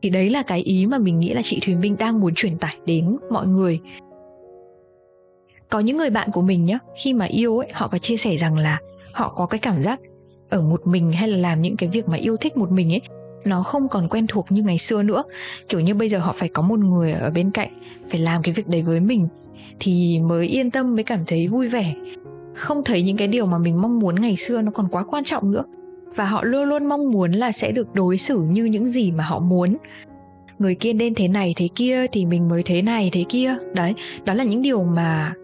Thì 0.02 0.10
đấy 0.10 0.30
là 0.30 0.42
cái 0.42 0.60
ý 0.60 0.86
mà 0.86 0.98
mình 0.98 1.18
nghĩ 1.20 1.34
là 1.34 1.42
chị 1.44 1.58
thùy 1.62 1.74
minh 1.74 1.96
đang 1.98 2.20
muốn 2.20 2.34
truyền 2.34 2.58
tải 2.58 2.76
đến 2.86 3.16
mọi 3.30 3.46
người. 3.46 3.80
Có 5.70 5.80
những 5.80 5.96
người 5.96 6.10
bạn 6.10 6.30
của 6.32 6.42
mình 6.42 6.64
nhá, 6.64 6.78
khi 7.02 7.12
mà 7.14 7.24
yêu 7.24 7.58
ấy, 7.58 7.68
họ 7.72 7.88
có 7.88 7.98
chia 7.98 8.16
sẻ 8.16 8.36
rằng 8.36 8.58
là 8.58 8.78
họ 9.12 9.28
có 9.36 9.46
cái 9.46 9.58
cảm 9.58 9.82
giác 9.82 10.00
ở 10.52 10.60
một 10.60 10.86
mình 10.86 11.12
hay 11.12 11.28
là 11.28 11.36
làm 11.36 11.62
những 11.62 11.76
cái 11.76 11.88
việc 11.88 12.08
mà 12.08 12.16
yêu 12.16 12.36
thích 12.36 12.56
một 12.56 12.70
mình 12.70 12.92
ấy, 12.92 13.00
nó 13.44 13.62
không 13.62 13.88
còn 13.88 14.08
quen 14.08 14.26
thuộc 14.26 14.46
như 14.50 14.62
ngày 14.62 14.78
xưa 14.78 15.02
nữa. 15.02 15.22
Kiểu 15.68 15.80
như 15.80 15.94
bây 15.94 16.08
giờ 16.08 16.18
họ 16.18 16.32
phải 16.36 16.48
có 16.48 16.62
một 16.62 16.78
người 16.78 17.12
ở 17.12 17.30
bên 17.30 17.50
cạnh, 17.50 17.68
phải 18.08 18.20
làm 18.20 18.42
cái 18.42 18.54
việc 18.54 18.68
đấy 18.68 18.82
với 18.82 19.00
mình 19.00 19.28
thì 19.80 20.18
mới 20.18 20.46
yên 20.46 20.70
tâm, 20.70 20.94
mới 20.94 21.04
cảm 21.04 21.20
thấy 21.26 21.48
vui 21.48 21.66
vẻ. 21.66 21.94
Không 22.54 22.84
thấy 22.84 23.02
những 23.02 23.16
cái 23.16 23.28
điều 23.28 23.46
mà 23.46 23.58
mình 23.58 23.82
mong 23.82 23.98
muốn 23.98 24.14
ngày 24.14 24.36
xưa 24.36 24.62
nó 24.62 24.70
còn 24.70 24.88
quá 24.90 25.04
quan 25.04 25.24
trọng 25.24 25.52
nữa. 25.52 25.64
Và 26.16 26.24
họ 26.24 26.44
luôn 26.44 26.64
luôn 26.64 26.86
mong 26.86 27.10
muốn 27.10 27.32
là 27.32 27.52
sẽ 27.52 27.72
được 27.72 27.94
đối 27.94 28.16
xử 28.16 28.40
như 28.40 28.64
những 28.64 28.88
gì 28.88 29.12
mà 29.12 29.24
họ 29.24 29.38
muốn. 29.38 29.76
Người 30.58 30.74
kia 30.74 30.92
nên 30.92 31.14
thế 31.14 31.28
này, 31.28 31.54
thế 31.56 31.68
kia 31.74 32.06
thì 32.06 32.24
mình 32.24 32.48
mới 32.48 32.62
thế 32.62 32.82
này, 32.82 33.10
thế 33.12 33.24
kia. 33.28 33.54
Đấy, 33.74 33.94
đó 34.24 34.34
là 34.34 34.44
những 34.44 34.62
điều 34.62 34.84
mà, 34.84 35.34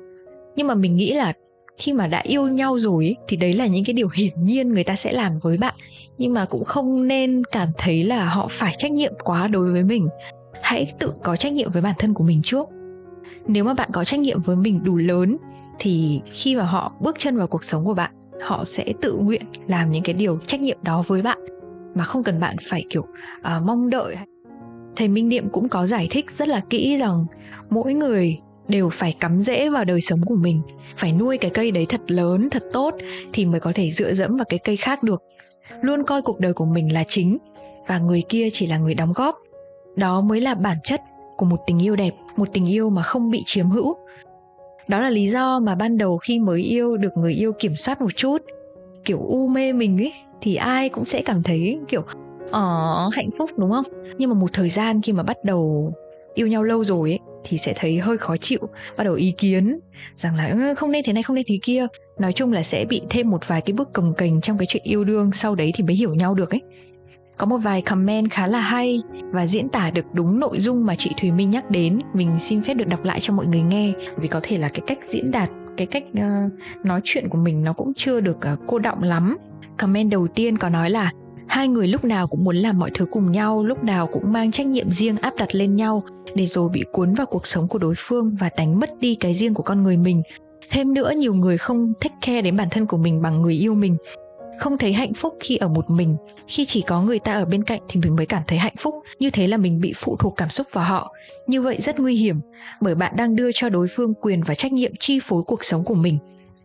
nhưng 0.57 0.67
mà 0.67 0.75
mình 0.75 0.97
nghĩ 0.97 1.15
là 1.15 1.33
khi 1.79 1.93
mà 1.93 2.07
đã 2.07 2.21
yêu 2.25 2.49
nhau 2.49 2.79
rồi 2.79 3.05
ấy, 3.05 3.17
thì 3.29 3.37
đấy 3.37 3.53
là 3.53 3.67
những 3.67 3.85
cái 3.85 3.95
điều 3.95 4.09
hiển 4.15 4.45
nhiên 4.45 4.73
người 4.73 4.85
ta 4.85 4.97
sẽ 4.97 5.13
làm 5.13 5.39
với 5.39 5.57
bạn. 5.57 5.75
Nhưng 6.19 6.35
mà 6.35 6.45
cũng 6.45 6.65
không 6.65 7.09
nên 7.09 7.43
cảm 7.53 7.69
thấy 7.79 8.05
là 8.05 8.25
họ 8.25 8.47
phải 8.51 8.75
trách 8.79 8.93
nhiệm 8.93 9.13
quá 9.25 9.49
đối 9.49 9.73
với 9.73 9.85
mình. 9.85 10.09
Hãy 10.63 10.93
tự 10.99 11.13
có 11.23 11.37
trách 11.37 11.53
nhiệm 11.53 11.71
với 11.71 11.83
bản 11.83 11.95
thân 11.99 12.15
của 12.15 12.25
mình 12.25 12.41
trước. 12.43 12.69
Nếu 13.47 13.65
mà 13.65 13.75
bạn 13.75 13.91
có 13.93 14.05
trách 14.05 14.21
nhiệm 14.21 14.41
với 14.41 14.57
mình 14.57 14.85
đủ 14.85 14.97
lớn 14.97 15.37
thì 15.79 16.21
khi 16.25 16.57
mà 16.57 16.65
họ 16.65 16.93
bước 17.01 17.17
chân 17.19 17.37
vào 17.37 17.47
cuộc 17.47 17.65
sống 17.65 17.85
của 17.85 17.95
bạn 17.95 18.11
họ 18.43 18.65
sẽ 18.65 18.93
tự 19.01 19.13
nguyện 19.13 19.43
làm 19.69 19.91
những 19.91 20.03
cái 20.03 20.15
điều 20.15 20.39
trách 20.47 20.61
nhiệm 20.61 20.79
đó 20.83 21.05
với 21.07 21.23
bạn. 21.23 21.39
Mà 21.95 22.05
không 22.05 22.23
cần 22.23 22.41
bạn 22.41 22.57
phải 22.71 22.85
kiểu 22.91 23.03
uh, 23.03 23.63
mong 23.65 23.91
đợi. 23.91 24.17
Thầy 24.97 25.09
minh 25.09 25.29
niệm 25.29 25.49
cũng 25.53 25.69
có 25.69 25.87
giải 25.87 26.09
thích 26.11 26.31
rất 26.31 26.49
là 26.49 26.61
kỹ 26.71 26.97
rằng 26.99 27.27
mỗi 27.71 27.95
người 27.95 28.39
đều 28.69 28.89
phải 28.89 29.17
cắm 29.21 29.41
rễ 29.41 29.69
vào 29.69 29.85
đời 29.85 30.01
sống 30.01 30.21
của 30.27 30.35
mình, 30.35 30.63
phải 30.97 31.13
nuôi 31.13 31.39
cái 31.39 31.51
cây 31.51 31.71
đấy 31.71 31.87
thật 31.89 32.01
lớn, 32.07 32.51
thật 32.51 32.63
tốt 32.73 32.95
thì 33.33 33.47
mới 33.47 33.61
có 33.61 33.73
thể 33.75 33.91
dựa 33.91 34.15
dẫm 34.15 34.37
vào 34.37 34.45
cái 34.49 34.59
cây 34.59 34.77
khác 34.77 35.03
được. 35.03 35.23
Luôn 35.81 36.05
coi 36.05 36.23
cuộc 36.23 36.41
đời 36.41 36.53
của 36.53 36.65
mình 36.65 36.93
là 36.93 37.05
chính 37.09 37.39
và 37.87 37.99
người 37.99 38.23
kia 38.29 38.49
chỉ 38.53 38.67
là 38.67 38.79
người 38.79 38.95
đóng 38.95 39.13
góp. 39.13 39.37
Đó 39.97 40.21
mới 40.21 40.41
là 40.41 40.55
bản 40.55 40.77
chất 40.85 41.01
của 41.37 41.47
một 41.47 41.61
tình 41.67 41.83
yêu 41.83 41.97
đẹp, 41.97 42.15
một 42.37 42.49
tình 42.53 42.67
yêu 42.67 42.91
mà 42.91 43.03
không 43.03 43.31
bị 43.31 43.43
chiếm 43.47 43.71
hữu. 43.71 43.97
Đó 44.89 45.01
là 45.01 45.11
lý 45.11 45.27
do 45.27 45.61
mà 45.61 45.75
ban 45.75 45.99
đầu 45.99 46.19
khi 46.19 46.39
mới 46.39 46.61
yêu 46.61 46.97
được 46.97 47.17
người 47.17 47.33
yêu 47.33 47.53
kiểm 47.53 47.77
soát 47.77 48.01
một 48.01 48.17
chút, 48.17 48.39
kiểu 49.05 49.19
u 49.21 49.49
mê 49.49 49.73
mình 49.73 49.99
ấy, 49.99 50.13
thì 50.41 50.55
ai 50.55 50.89
cũng 50.89 51.05
sẽ 51.05 51.23
cảm 51.23 51.43
thấy 51.43 51.79
kiểu 51.89 52.03
ờ 52.51 53.11
hạnh 53.13 53.31
phúc, 53.39 53.51
đúng 53.57 53.71
không? 53.71 53.85
Nhưng 54.19 54.31
mà 54.31 54.35
một 54.35 54.53
thời 54.53 54.71
gian 54.71 55.03
khi 55.03 55.13
mà 55.13 55.23
bắt 55.23 55.45
đầu 55.45 55.93
yêu 56.35 56.47
nhau 56.47 56.63
lâu 56.63 56.85
rồi 56.85 57.11
ấy 57.11 57.19
thì 57.45 57.59
sẽ 57.59 57.73
thấy 57.77 57.99
hơi 57.99 58.19
khó 58.19 58.37
chịu 58.37 58.61
bắt 58.97 59.05
đầu 59.05 59.15
ý 59.15 59.35
kiến 59.39 59.79
rằng 60.17 60.37
là 60.37 60.75
không 60.75 60.93
nên 60.93 61.05
thế 61.05 61.13
này 61.13 61.23
không 61.23 61.37
nên 61.37 61.45
thế 61.49 61.59
kia. 61.63 61.87
Nói 62.19 62.33
chung 62.33 62.53
là 62.53 62.63
sẽ 62.63 62.85
bị 62.85 63.03
thêm 63.11 63.31
một 63.31 63.49
vài 63.49 63.61
cái 63.61 63.73
bước 63.73 63.93
cồng 63.93 64.15
kềnh 64.15 64.41
trong 64.41 64.59
cái 64.59 64.67
chuyện 64.67 64.83
yêu 64.83 65.05
đương 65.05 65.33
sau 65.33 65.55
đấy 65.55 65.73
thì 65.75 65.85
mới 65.85 65.97
hiểu 65.97 66.15
nhau 66.15 66.35
được 66.35 66.51
ấy. 66.51 66.63
Có 67.37 67.47
một 67.47 67.59
vài 67.59 67.83
comment 67.83 68.31
khá 68.31 68.47
là 68.47 68.61
hay 68.61 69.01
và 69.31 69.47
diễn 69.47 69.69
tả 69.69 69.91
được 69.91 70.05
đúng 70.13 70.41
nội 70.41 70.61
dung 70.61 70.87
mà 70.87 70.95
chị 70.95 71.11
Thùy 71.21 71.31
Minh 71.31 71.51
nhắc 71.51 71.71
đến. 71.71 71.99
Mình 72.15 72.39
xin 72.39 72.63
phép 72.63 72.75
được 72.75 72.89
đọc 72.89 73.05
lại 73.05 73.21
cho 73.21 73.35
mọi 73.35 73.47
người 73.47 73.63
nghe 73.63 73.93
vì 74.17 74.29
có 74.29 74.41
thể 74.43 74.59
là 74.59 74.69
cái 74.69 74.81
cách 74.87 74.99
diễn 75.03 75.31
đạt 75.31 75.51
cái 75.77 75.87
cách 75.87 76.05
uh, 76.13 76.53
nói 76.85 77.01
chuyện 77.05 77.29
của 77.29 77.39
mình 77.39 77.65
nó 77.65 77.73
cũng 77.73 77.95
chưa 77.95 78.21
được 78.21 78.37
uh, 78.53 78.59
cô 78.67 78.79
động 78.79 79.03
lắm. 79.03 79.37
Comment 79.79 80.11
đầu 80.11 80.29
tiên 80.29 80.57
có 80.57 80.69
nói 80.69 80.91
là 80.91 81.13
hai 81.49 81.69
người 81.69 81.89
lúc 81.89 82.05
nào 82.05 82.27
cũng 82.27 82.45
muốn 82.45 82.57
làm 82.57 82.79
mọi 82.79 82.91
thứ 82.95 83.07
cùng 83.11 83.31
nhau, 83.31 83.65
lúc 83.65 83.85
nào 83.85 84.07
cũng 84.07 84.33
mang 84.33 84.53
trách 84.53 84.67
nhiệm 84.67 84.91
riêng 84.91 85.17
áp 85.17 85.35
đặt 85.39 85.55
lên 85.55 85.77
nhau, 85.77 86.03
để 86.35 86.47
rồi 86.47 86.69
bị 86.69 86.85
cuốn 86.93 87.15
vào 87.15 87.27
cuộc 87.27 87.47
sống 87.47 87.69
của 87.69 87.79
đối 87.79 87.95
phương 87.97 88.37
và 88.41 88.51
đánh 88.57 88.81
mất 88.81 88.91
đi 89.01 89.15
cái 89.15 89.35
riêng 89.35 89.55
của 89.55 89.63
con 89.63 89.83
người 89.83 89.97
mình. 89.97 90.23
Thêm 90.71 90.95
nữa, 90.95 91.13
nhiều 91.17 91.35
người 91.35 91.59
không 91.59 91.93
thích 92.01 92.13
care 92.21 92.43
đến 92.43 92.57
bản 92.57 92.69
thân 92.71 92.87
của 92.87 92.97
mình 92.97 93.23
bằng 93.23 93.43
người 93.43 93.55
yêu 93.55 93.75
mình, 93.75 93.97
không 94.59 94.79
thấy 94.79 94.93
hạnh 94.93 95.15
phúc 95.15 95.35
khi 95.41 95.57
ở 95.57 95.69
một 95.69 95.91
mình. 95.91 96.17
Khi 96.49 96.65
chỉ 96.65 96.83
có 96.83 97.03
người 97.03 97.19
ta 97.19 97.35
ở 97.35 97.45
bên 97.45 97.65
cạnh 97.65 97.81
thì 97.89 98.01
mình 98.01 98.17
mới 98.17 98.27
cảm 98.27 98.43
thấy 98.47 98.59
hạnh 98.59 98.77
phúc, 98.79 98.95
như 99.19 99.31
thế 99.31 99.47
là 99.47 99.57
mình 99.57 99.81
bị 99.81 99.93
phụ 99.97 100.17
thuộc 100.17 100.35
cảm 100.37 100.49
xúc 100.49 100.67
vào 100.73 100.85
họ. 100.85 101.13
Như 101.47 101.63
vậy 101.63 101.77
rất 101.81 102.01
nguy 102.01 102.17
hiểm, 102.17 102.41
bởi 102.81 102.95
bạn 102.95 103.13
đang 103.17 103.37
đưa 103.37 103.51
cho 103.55 103.69
đối 103.69 103.89
phương 103.89 104.15
quyền 104.15 104.43
và 104.43 104.55
trách 104.55 104.73
nhiệm 104.73 104.93
chi 105.01 105.21
phối 105.23 105.43
cuộc 105.43 105.65
sống 105.65 105.85
của 105.85 105.95
mình 105.95 106.19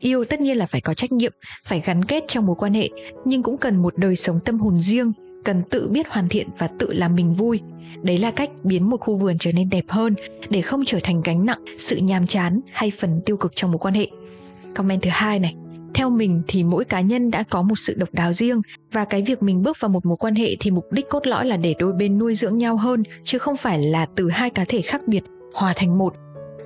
yêu 0.04 0.26
tất 0.26 0.42
nhiên 0.42 0.58
là 0.58 0.66
phải 0.66 0.82
có 0.82 0.94
trách 0.94 1.12
nhiệm, 1.12 1.34
phải 1.66 1.82
gắn 1.86 2.06
kết 2.06 2.24
trong 2.28 2.46
mối 2.46 2.56
quan 2.60 2.74
hệ, 2.74 2.90
nhưng 3.26 3.44
cũng 3.44 3.58
cần 3.58 3.82
một 3.82 3.98
đời 3.98 4.16
sống 4.16 4.40
tâm 4.46 4.60
hồn 4.60 4.80
riêng, 4.80 5.12
cần 5.46 5.62
tự 5.70 5.88
biết 5.88 6.08
hoàn 6.10 6.28
thiện 6.28 6.48
và 6.58 6.68
tự 6.80 6.94
làm 6.94 7.16
mình 7.16 7.34
vui. 7.34 7.62
Đấy 8.02 8.18
là 8.18 8.32
cách 8.32 8.50
biến 8.64 8.90
một 8.90 8.98
khu 9.00 9.16
vườn 9.16 9.38
trở 9.40 9.52
nên 9.52 9.70
đẹp 9.70 9.86
hơn 9.88 10.16
để 10.50 10.62
không 10.62 10.86
trở 10.86 11.00
thành 11.04 11.22
gánh 11.22 11.46
nặng, 11.46 11.64
sự 11.78 11.96
nhàm 11.96 12.28
chán 12.28 12.60
hay 12.72 12.92
phần 12.92 13.22
tiêu 13.26 13.38
cực 13.38 13.56
trong 13.56 13.72
mối 13.72 13.80
quan 13.80 13.94
hệ. 13.94 14.08
Comment 14.76 15.02
thứ 15.02 15.10
hai 15.14 15.40
này. 15.40 15.56
Theo 15.94 16.10
mình 16.10 16.42
thì 16.48 16.64
mỗi 16.64 16.86
cá 16.86 17.02
nhân 17.02 17.32
đã 17.32 17.44
có 17.44 17.62
một 17.62 17.76
sự 17.76 17.94
độc 17.94 18.10
đáo 18.12 18.34
riêng 18.34 18.62
và 18.92 19.06
cái 19.06 19.22
việc 19.22 19.44
mình 19.44 19.64
bước 19.64 19.78
vào 19.80 19.90
một 19.90 20.06
mối 20.06 20.18
quan 20.18 20.36
hệ 20.36 20.56
thì 20.60 20.72
mục 20.72 20.92
đích 20.92 21.10
cốt 21.10 21.28
lõi 21.28 21.46
là 21.46 21.58
để 21.58 21.76
đôi 21.80 21.94
bên 21.94 22.18
nuôi 22.18 22.36
dưỡng 22.36 22.58
nhau 22.58 22.78
hơn, 22.78 23.04
chứ 23.24 23.38
không 23.38 23.58
phải 23.58 23.80
là 23.80 24.06
từ 24.16 24.30
hai 24.30 24.50
cá 24.50 24.66
thể 24.66 24.82
khác 24.82 25.02
biệt, 25.08 25.24
hòa 25.54 25.74
thành 25.76 25.98
một 25.98 26.16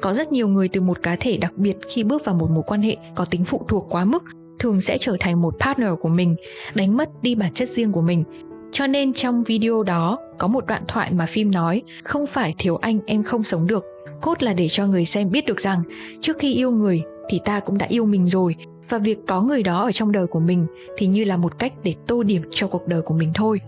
có 0.02 0.14
rất 0.14 0.32
nhiều 0.32 0.48
người 0.48 0.68
từ 0.68 0.82
một 0.82 1.04
cá 1.04 1.16
thể 1.16 1.38
đặc 1.38 1.54
biệt 1.58 1.78
khi 1.90 2.04
bước 2.04 2.26
vào 2.26 2.36
một 2.36 2.52
mối 2.52 2.64
quan 2.68 2.82
hệ 2.82 2.98
có 3.16 3.26
tính 3.26 3.46
phụ 3.46 3.66
thuộc 3.68 3.86
quá 3.90 4.06
mức, 4.06 4.24
thường 4.60 4.82
sẽ 4.82 4.98
trở 5.02 5.18
thành 5.20 5.42
một 5.42 5.56
partner 5.60 5.90
của 6.00 6.10
mình, 6.10 6.36
đánh 6.76 6.98
mất 6.98 7.10
đi 7.22 7.36
bản 7.36 7.54
chất 7.54 7.70
riêng 7.70 7.92
của 7.92 8.02
mình. 8.02 8.24
Cho 8.72 8.88
nên 8.88 9.14
trong 9.14 9.44
video 9.44 9.84
đó, 9.84 10.20
có 10.38 10.48
một 10.48 10.66
đoạn 10.66 10.84
thoại 10.88 11.12
mà 11.12 11.26
phim 11.26 11.52
nói, 11.52 11.82
không 12.04 12.26
phải 12.26 12.56
thiếu 12.58 12.76
anh, 12.76 13.00
em 13.06 13.24
không 13.24 13.44
sống 13.44 13.68
được. 13.68 13.86
Cốt 14.22 14.44
là 14.44 14.54
để 14.54 14.68
cho 14.70 14.88
người 14.88 15.06
xem 15.06 15.32
biết 15.32 15.46
được 15.46 15.62
rằng, 15.62 15.82
trước 16.22 16.38
khi 16.40 16.54
yêu 16.54 16.72
người 16.72 17.04
thì 17.30 17.40
ta 17.46 17.60
cũng 17.60 17.78
đã 17.78 17.86
yêu 17.90 18.06
mình 18.06 18.28
rồi, 18.28 18.56
và 18.90 18.98
việc 18.98 19.20
có 19.28 19.42
người 19.42 19.64
đó 19.64 19.84
ở 19.84 19.92
trong 19.92 20.12
đời 20.12 20.28
của 20.28 20.40
mình 20.40 20.66
thì 20.98 21.08
như 21.08 21.24
là 21.24 21.38
một 21.38 21.60
cách 21.60 21.74
để 21.84 21.94
tô 22.08 22.24
điểm 22.24 22.42
cho 22.52 22.68
cuộc 22.68 22.88
đời 22.88 23.02
của 23.02 23.14
mình 23.14 23.32
thôi 23.34 23.60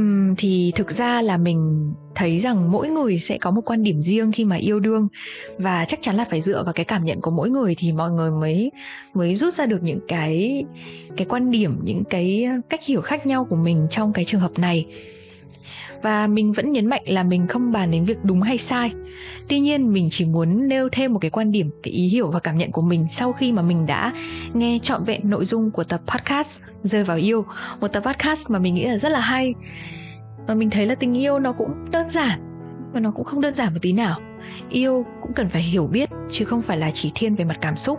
uhm, 0.00 0.34
thì 0.38 0.72
thực 0.74 0.90
ra 0.92 1.22
là 1.22 1.36
mình 1.36 1.92
thấy 2.14 2.40
rằng 2.40 2.72
mỗi 2.72 2.88
người 2.88 3.18
sẽ 3.18 3.38
có 3.38 3.50
một 3.50 3.60
quan 3.64 3.82
điểm 3.82 4.00
riêng 4.00 4.32
khi 4.32 4.44
mà 4.44 4.56
yêu 4.56 4.80
đương. 4.80 5.08
Và 5.58 5.84
chắc 5.88 6.02
chắn 6.02 6.16
là 6.16 6.24
phải 6.24 6.40
dựa 6.40 6.62
vào 6.64 6.72
cái 6.72 6.84
cảm 6.84 7.04
nhận 7.04 7.20
của 7.20 7.30
mỗi 7.30 7.50
người 7.50 7.74
thì 7.78 7.92
mọi 7.92 8.10
người 8.10 8.30
mới 8.30 8.70
mới 9.14 9.36
rút 9.36 9.52
ra 9.54 9.66
được 9.66 9.82
những 9.82 10.00
cái 10.08 10.64
cái 11.16 11.26
quan 11.26 11.50
điểm 11.50 11.80
những 11.84 12.04
cái 12.10 12.48
cách 12.70 12.84
hiểu 12.84 13.00
khác 13.00 13.26
nhau 13.26 13.44
của 13.44 13.56
mình 13.56 13.86
trong 13.90 14.12
cái 14.12 14.24
trường 14.24 14.40
hợp 14.40 14.58
này 14.58 14.86
và 16.02 16.26
mình 16.26 16.52
vẫn 16.52 16.72
nhấn 16.72 16.86
mạnh 16.86 17.02
là 17.06 17.22
mình 17.22 17.46
không 17.46 17.72
bàn 17.72 17.90
đến 17.90 18.04
việc 18.04 18.24
đúng 18.24 18.42
hay 18.42 18.58
sai. 18.58 18.92
Tuy 19.48 19.60
nhiên, 19.60 19.92
mình 19.92 20.08
chỉ 20.10 20.24
muốn 20.24 20.68
nêu 20.68 20.88
thêm 20.92 21.12
một 21.12 21.18
cái 21.18 21.30
quan 21.30 21.52
điểm, 21.52 21.70
cái 21.82 21.94
ý 21.94 22.08
hiểu 22.08 22.30
và 22.30 22.38
cảm 22.38 22.58
nhận 22.58 22.70
của 22.70 22.82
mình 22.82 23.06
sau 23.10 23.32
khi 23.32 23.52
mà 23.52 23.62
mình 23.62 23.86
đã 23.86 24.12
nghe 24.54 24.78
trọn 24.82 25.04
vẹn 25.04 25.30
nội 25.30 25.44
dung 25.44 25.70
của 25.70 25.84
tập 25.84 26.00
podcast 26.06 26.62
rơi 26.82 27.04
vào 27.04 27.16
yêu. 27.16 27.44
Một 27.80 27.88
tập 27.88 28.00
podcast 28.00 28.50
mà 28.50 28.58
mình 28.58 28.74
nghĩ 28.74 28.84
là 28.84 28.96
rất 28.96 29.12
là 29.12 29.20
hay. 29.20 29.54
Và 30.46 30.54
mình 30.54 30.70
thấy 30.70 30.86
là 30.86 30.94
tình 30.94 31.18
yêu 31.18 31.38
nó 31.38 31.52
cũng 31.52 31.90
đơn 31.90 32.08
giản, 32.08 32.38
và 32.92 33.00
nó 33.00 33.10
cũng 33.10 33.24
không 33.24 33.40
đơn 33.40 33.54
giản 33.54 33.72
một 33.72 33.78
tí 33.82 33.92
nào. 33.92 34.18
Yêu 34.70 35.06
cũng 35.22 35.32
cần 35.32 35.48
phải 35.48 35.62
hiểu 35.62 35.86
biết, 35.86 36.10
chứ 36.30 36.44
không 36.44 36.62
phải 36.62 36.78
là 36.78 36.90
chỉ 36.90 37.10
thiên 37.14 37.34
về 37.34 37.44
mặt 37.44 37.58
cảm 37.60 37.76
xúc 37.76 37.98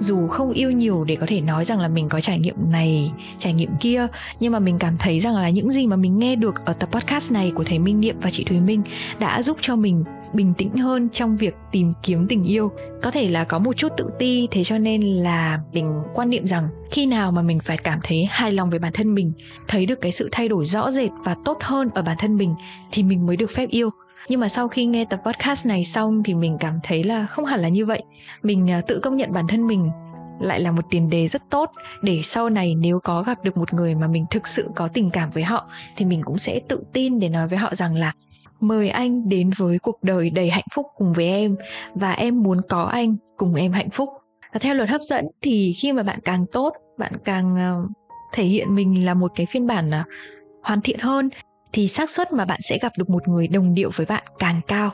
dù 0.00 0.28
không 0.28 0.52
yêu 0.52 0.70
nhiều 0.70 1.04
để 1.04 1.16
có 1.16 1.26
thể 1.26 1.40
nói 1.40 1.64
rằng 1.64 1.80
là 1.80 1.88
mình 1.88 2.08
có 2.08 2.20
trải 2.20 2.38
nghiệm 2.38 2.56
này, 2.72 3.12
trải 3.38 3.52
nghiệm 3.52 3.70
kia, 3.80 4.06
nhưng 4.40 4.52
mà 4.52 4.58
mình 4.58 4.78
cảm 4.78 4.96
thấy 4.98 5.20
rằng 5.20 5.34
là 5.34 5.50
những 5.50 5.70
gì 5.70 5.86
mà 5.86 5.96
mình 5.96 6.18
nghe 6.18 6.36
được 6.36 6.54
ở 6.64 6.72
tập 6.72 6.88
podcast 6.92 7.32
này 7.32 7.52
của 7.54 7.64
thầy 7.64 7.78
minh 7.78 8.00
niệm 8.00 8.16
và 8.22 8.30
chị 8.30 8.44
thùy 8.44 8.60
minh 8.60 8.82
đã 9.18 9.42
giúp 9.42 9.58
cho 9.60 9.76
mình 9.76 10.04
bình 10.32 10.54
tĩnh 10.58 10.76
hơn 10.76 11.08
trong 11.12 11.36
việc 11.36 11.54
tìm 11.72 11.92
kiếm 12.02 12.26
tình 12.28 12.44
yêu. 12.44 12.72
Có 13.02 13.10
thể 13.10 13.28
là 13.28 13.44
có 13.44 13.58
một 13.58 13.76
chút 13.76 13.92
tự 13.96 14.10
ti, 14.18 14.48
thế 14.50 14.64
cho 14.64 14.78
nên 14.78 15.02
là 15.02 15.60
mình 15.72 16.02
quan 16.14 16.30
niệm 16.30 16.46
rằng 16.46 16.68
khi 16.90 17.06
nào 17.06 17.32
mà 17.32 17.42
mình 17.42 17.58
phải 17.60 17.76
cảm 17.76 17.98
thấy 18.02 18.26
hài 18.30 18.52
lòng 18.52 18.70
về 18.70 18.78
bản 18.78 18.92
thân 18.94 19.14
mình, 19.14 19.32
thấy 19.68 19.86
được 19.86 20.00
cái 20.00 20.12
sự 20.12 20.28
thay 20.32 20.48
đổi 20.48 20.64
rõ 20.64 20.90
rệt 20.90 21.10
và 21.24 21.36
tốt 21.44 21.58
hơn 21.62 21.88
ở 21.94 22.02
bản 22.02 22.16
thân 22.18 22.36
mình, 22.36 22.54
thì 22.92 23.02
mình 23.02 23.26
mới 23.26 23.36
được 23.36 23.50
phép 23.50 23.70
yêu 23.70 23.90
nhưng 24.28 24.40
mà 24.40 24.48
sau 24.48 24.68
khi 24.68 24.86
nghe 24.86 25.04
tập 25.04 25.20
podcast 25.26 25.66
này 25.66 25.84
xong 25.84 26.22
thì 26.22 26.34
mình 26.34 26.56
cảm 26.60 26.80
thấy 26.82 27.04
là 27.04 27.26
không 27.26 27.44
hẳn 27.44 27.60
là 27.60 27.68
như 27.68 27.86
vậy. 27.86 28.02
Mình 28.42 28.70
à, 28.70 28.80
tự 28.80 29.00
công 29.00 29.16
nhận 29.16 29.32
bản 29.32 29.46
thân 29.48 29.66
mình 29.66 29.90
lại 30.40 30.60
là 30.60 30.72
một 30.72 30.84
tiền 30.90 31.10
đề 31.10 31.26
rất 31.26 31.42
tốt. 31.50 31.70
Để 32.02 32.20
sau 32.22 32.50
này 32.50 32.74
nếu 32.74 33.00
có 33.00 33.22
gặp 33.22 33.44
được 33.44 33.56
một 33.56 33.74
người 33.74 33.94
mà 33.94 34.08
mình 34.08 34.26
thực 34.30 34.48
sự 34.48 34.68
có 34.74 34.88
tình 34.88 35.10
cảm 35.10 35.30
với 35.30 35.42
họ 35.42 35.70
thì 35.96 36.04
mình 36.04 36.22
cũng 36.24 36.38
sẽ 36.38 36.60
tự 36.68 36.82
tin 36.92 37.18
để 37.18 37.28
nói 37.28 37.48
với 37.48 37.58
họ 37.58 37.74
rằng 37.74 37.94
là 37.94 38.12
mời 38.60 38.88
anh 38.88 39.28
đến 39.28 39.50
với 39.56 39.78
cuộc 39.78 40.02
đời 40.02 40.30
đầy 40.30 40.50
hạnh 40.50 40.64
phúc 40.74 40.86
cùng 40.96 41.12
với 41.12 41.26
em 41.26 41.56
và 41.94 42.12
em 42.12 42.42
muốn 42.42 42.60
có 42.68 42.82
anh 42.84 43.16
cùng 43.36 43.54
em 43.54 43.72
hạnh 43.72 43.90
phúc. 43.90 44.08
Và 44.52 44.60
theo 44.60 44.74
luật 44.74 44.88
hấp 44.88 45.00
dẫn 45.00 45.24
thì 45.42 45.72
khi 45.72 45.92
mà 45.92 46.02
bạn 46.02 46.18
càng 46.24 46.46
tốt, 46.52 46.72
bạn 46.98 47.12
càng 47.24 47.56
ờ, 47.56 47.86
thể 48.32 48.44
hiện 48.44 48.74
mình 48.74 49.06
là 49.06 49.14
một 49.14 49.32
cái 49.34 49.46
phiên 49.46 49.66
bản 49.66 49.90
à, 49.90 50.04
hoàn 50.62 50.80
thiện 50.80 50.98
hơn 50.98 51.28
thì 51.72 51.88
xác 51.88 52.10
suất 52.10 52.32
mà 52.32 52.44
bạn 52.44 52.60
sẽ 52.62 52.78
gặp 52.82 52.92
được 52.98 53.10
một 53.10 53.28
người 53.28 53.48
đồng 53.48 53.74
điệu 53.74 53.90
với 53.94 54.06
bạn 54.06 54.22
càng 54.38 54.60
cao. 54.66 54.90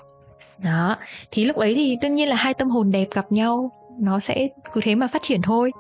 Đó, 0.59 0.97
thì 1.31 1.45
lúc 1.45 1.57
ấy 1.57 1.75
thì 1.75 1.97
đương 2.03 2.15
nhiên 2.15 2.29
là 2.29 2.37
hai 2.37 2.55
tâm 2.55 2.71
hồn 2.71 2.91
đẹp 2.91 3.09
gặp 3.11 3.33
nhau, 3.33 3.71
nó 4.01 4.21
sẽ 4.21 4.49
cứ 4.73 4.81
thế 4.81 4.95
mà 4.95 5.07
phát 5.07 5.23
triển 5.23 5.43
thôi. 5.43 5.73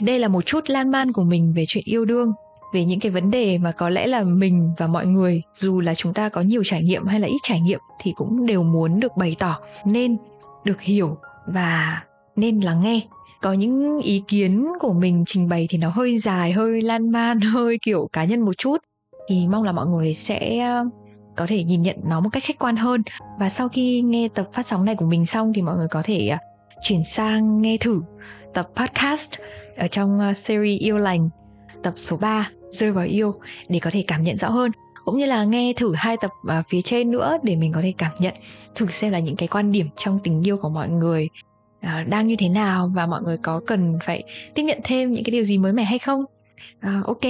Đây 0.00 0.18
là 0.18 0.28
một 0.28 0.46
chút 0.46 0.70
lan 0.70 0.90
man 0.90 1.12
của 1.12 1.22
mình 1.22 1.52
về 1.56 1.64
chuyện 1.68 1.84
yêu 1.86 2.04
đương, 2.04 2.32
về 2.72 2.84
những 2.84 3.00
cái 3.00 3.12
vấn 3.12 3.30
đề 3.30 3.58
mà 3.58 3.72
có 3.72 3.88
lẽ 3.88 4.06
là 4.06 4.22
mình 4.22 4.72
và 4.78 4.86
mọi 4.86 5.06
người, 5.06 5.42
dù 5.54 5.80
là 5.80 5.94
chúng 5.94 6.14
ta 6.14 6.28
có 6.28 6.40
nhiều 6.40 6.64
trải 6.64 6.82
nghiệm 6.82 7.06
hay 7.06 7.20
là 7.20 7.26
ít 7.28 7.38
trải 7.42 7.60
nghiệm 7.60 7.80
thì 8.00 8.12
cũng 8.16 8.46
đều 8.46 8.62
muốn 8.62 9.00
được 9.00 9.16
bày 9.16 9.36
tỏ. 9.38 9.58
Nên 9.84 10.16
được 10.64 10.80
hiểu 10.80 11.16
và 11.46 12.02
nên 12.36 12.60
lắng 12.60 12.80
nghe. 12.82 13.00
Có 13.42 13.52
những 13.52 14.00
ý 14.00 14.22
kiến 14.28 14.68
của 14.80 14.92
mình 14.92 15.24
trình 15.26 15.48
bày 15.48 15.66
thì 15.70 15.78
nó 15.78 15.88
hơi 15.88 16.18
dài, 16.18 16.52
hơi 16.52 16.82
lan 16.82 17.10
man, 17.10 17.40
hơi 17.52 17.78
kiểu 17.82 18.08
cá 18.12 18.24
nhân 18.24 18.40
một 18.40 18.58
chút 18.58 18.76
thì 19.28 19.46
mong 19.48 19.62
là 19.62 19.72
mọi 19.72 19.86
người 19.86 20.14
sẽ 20.14 20.58
ờ, 20.58 20.84
có 21.36 21.46
thể 21.46 21.64
nhìn 21.64 21.82
nhận 21.82 21.96
nó 22.04 22.20
một 22.20 22.28
cách 22.32 22.42
khách 22.46 22.58
quan 22.58 22.76
hơn. 22.76 23.02
Và 23.38 23.48
sau 23.48 23.68
khi 23.68 24.00
nghe 24.00 24.28
tập 24.34 24.48
phát 24.52 24.66
sóng 24.66 24.84
này 24.84 24.94
của 24.94 25.06
mình 25.06 25.26
xong 25.26 25.52
thì 25.52 25.62
mọi 25.62 25.76
người 25.76 25.88
có 25.88 26.02
thể 26.04 26.28
ờ, 26.28 26.38
chuyển 26.82 27.04
sang 27.04 27.58
nghe 27.62 27.76
thử 27.76 28.02
tập 28.54 28.68
podcast 28.76 29.34
ở 29.76 29.88
trong 29.88 30.18
ờ, 30.18 30.32
series 30.32 30.80
yêu 30.80 30.98
lành, 30.98 31.28
tập 31.82 31.94
số 31.96 32.16
3 32.16 32.50
rơi 32.70 32.92
vào 32.92 33.04
yêu, 33.04 33.34
để 33.68 33.78
có 33.78 33.90
thể 33.90 34.04
cảm 34.06 34.22
nhận 34.22 34.36
rõ 34.36 34.48
hơn. 34.48 34.70
Cũng 35.04 35.18
như 35.18 35.26
là 35.26 35.44
nghe 35.44 35.72
thử 35.72 35.94
hai 35.94 36.16
tập 36.20 36.30
phía 36.68 36.82
trên 36.82 37.10
nữa 37.10 37.38
để 37.42 37.56
mình 37.56 37.72
có 37.72 37.80
thể 37.82 37.92
cảm 37.98 38.12
nhận 38.18 38.34
thử 38.74 38.86
xem 38.90 39.12
là 39.12 39.18
những 39.18 39.36
cái 39.36 39.48
quan 39.48 39.72
điểm 39.72 39.86
trong 39.96 40.18
tình 40.24 40.48
yêu 40.48 40.56
của 40.56 40.68
mọi 40.68 40.88
người 40.88 41.28
đang 42.08 42.26
như 42.26 42.36
thế 42.38 42.48
nào 42.48 42.90
và 42.94 43.06
mọi 43.06 43.22
người 43.22 43.36
có 43.36 43.60
cần 43.66 43.98
phải 44.02 44.22
tiếp 44.54 44.62
nhận 44.62 44.80
thêm 44.84 45.12
những 45.12 45.24
cái 45.24 45.30
điều 45.30 45.44
gì 45.44 45.58
mới 45.58 45.72
mẻ 45.72 45.84
hay 45.84 45.98
không 45.98 46.24
uh, 46.86 47.06
ok. 47.06 47.20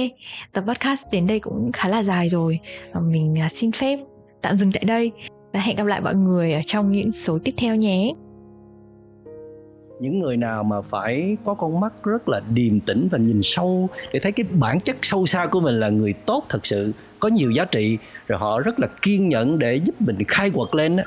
Tập 0.53 0.63
podcast 0.67 1.07
đến 1.11 1.27
đây 1.27 1.39
cũng 1.39 1.71
khá 1.71 1.89
là 1.89 2.03
dài 2.03 2.29
rồi. 2.29 2.59
Uh, 2.97 3.03
mình 3.03 3.35
uh, 3.45 3.51
xin 3.51 3.71
phép 3.71 3.99
tạm 4.41 4.57
dừng 4.57 4.71
tại 4.71 4.83
đây 4.83 5.11
và 5.53 5.59
hẹn 5.59 5.75
gặp 5.75 5.85
lại 5.85 6.01
mọi 6.01 6.15
người 6.15 6.53
ở 6.53 6.61
trong 6.65 6.91
những 6.91 7.11
số 7.11 7.39
tiếp 7.43 7.53
theo 7.57 7.75
nhé. 7.75 8.13
Những 9.99 10.19
người 10.19 10.37
nào 10.37 10.63
mà 10.63 10.81
phải 10.81 11.37
có 11.45 11.53
con 11.53 11.79
mắt 11.79 11.93
rất 12.03 12.29
là 12.29 12.41
điềm 12.53 12.79
tĩnh 12.79 13.07
và 13.11 13.17
nhìn 13.17 13.39
sâu 13.43 13.89
để 14.13 14.19
thấy 14.19 14.31
cái 14.31 14.45
bản 14.49 14.79
chất 14.79 14.97
sâu 15.01 15.25
xa 15.25 15.45
của 15.45 15.59
mình 15.59 15.79
là 15.79 15.89
người 15.89 16.13
tốt 16.13 16.43
thật 16.49 16.65
sự 16.65 16.91
có 17.19 17.29
nhiều 17.29 17.51
giá 17.51 17.65
trị 17.65 17.97
rồi 18.27 18.39
họ 18.39 18.59
rất 18.59 18.79
là 18.79 18.87
kiên 19.01 19.29
nhẫn 19.29 19.59
để 19.59 19.75
giúp 19.75 19.95
mình 19.99 20.15
khai 20.27 20.49
quật 20.49 20.75
lên 20.75 20.97
á 20.97 21.03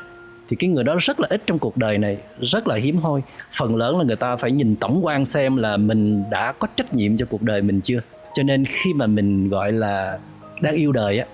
thì 0.49 0.57
cái 0.57 0.71
người 0.71 0.85
đó 0.85 0.97
rất 1.01 1.21
là 1.21 1.27
ít 1.31 1.43
trong 1.47 1.59
cuộc 1.59 1.77
đời 1.77 1.99
này 1.99 2.19
rất 2.41 2.69
là 2.69 2.77
hiếm 2.77 2.97
hoi. 2.97 3.23
Phần 3.53 3.77
lớn 3.77 3.99
là 3.99 4.05
người 4.05 4.17
ta 4.17 4.37
phải 4.37 4.53
nhìn 4.53 4.77
tổng 4.77 5.07
quan 5.07 5.25
xem 5.25 5.57
là 5.57 5.77
mình 5.77 6.25
đã 6.31 6.53
có 6.53 6.69
trách 6.77 6.95
nhiệm 6.95 7.17
cho 7.17 7.27
cuộc 7.31 7.43
đời 7.43 7.63
mình 7.63 7.81
chưa? 7.81 8.01
Cho 8.35 8.42
nên 8.42 8.64
khi 8.64 8.94
mà 8.94 9.07
mình 9.07 9.49
gọi 9.49 9.73
là 9.73 10.18
đang 10.62 10.75
yêu 10.75 10.92
đời 10.92 11.18
á 11.18 11.27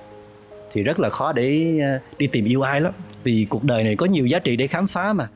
thì 0.73 0.83
rất 0.83 1.01
là 1.01 1.11
khó 1.11 1.33
để 1.33 1.79
ờ, 1.83 1.99
đi 2.19 2.27
tìm 2.27 2.45
yêu 2.45 2.63
ai 2.63 2.81
lắm. 2.81 2.93
Vì 3.23 3.47
cuộc 3.51 3.65
đời 3.65 3.85
này 3.85 3.97
có 3.97 4.07
nhiều 4.07 4.27
giá 4.27 4.39
trị 4.39 4.57
để 4.57 4.67
khám 4.67 4.87
phá 4.87 5.13
mà. 5.13 5.29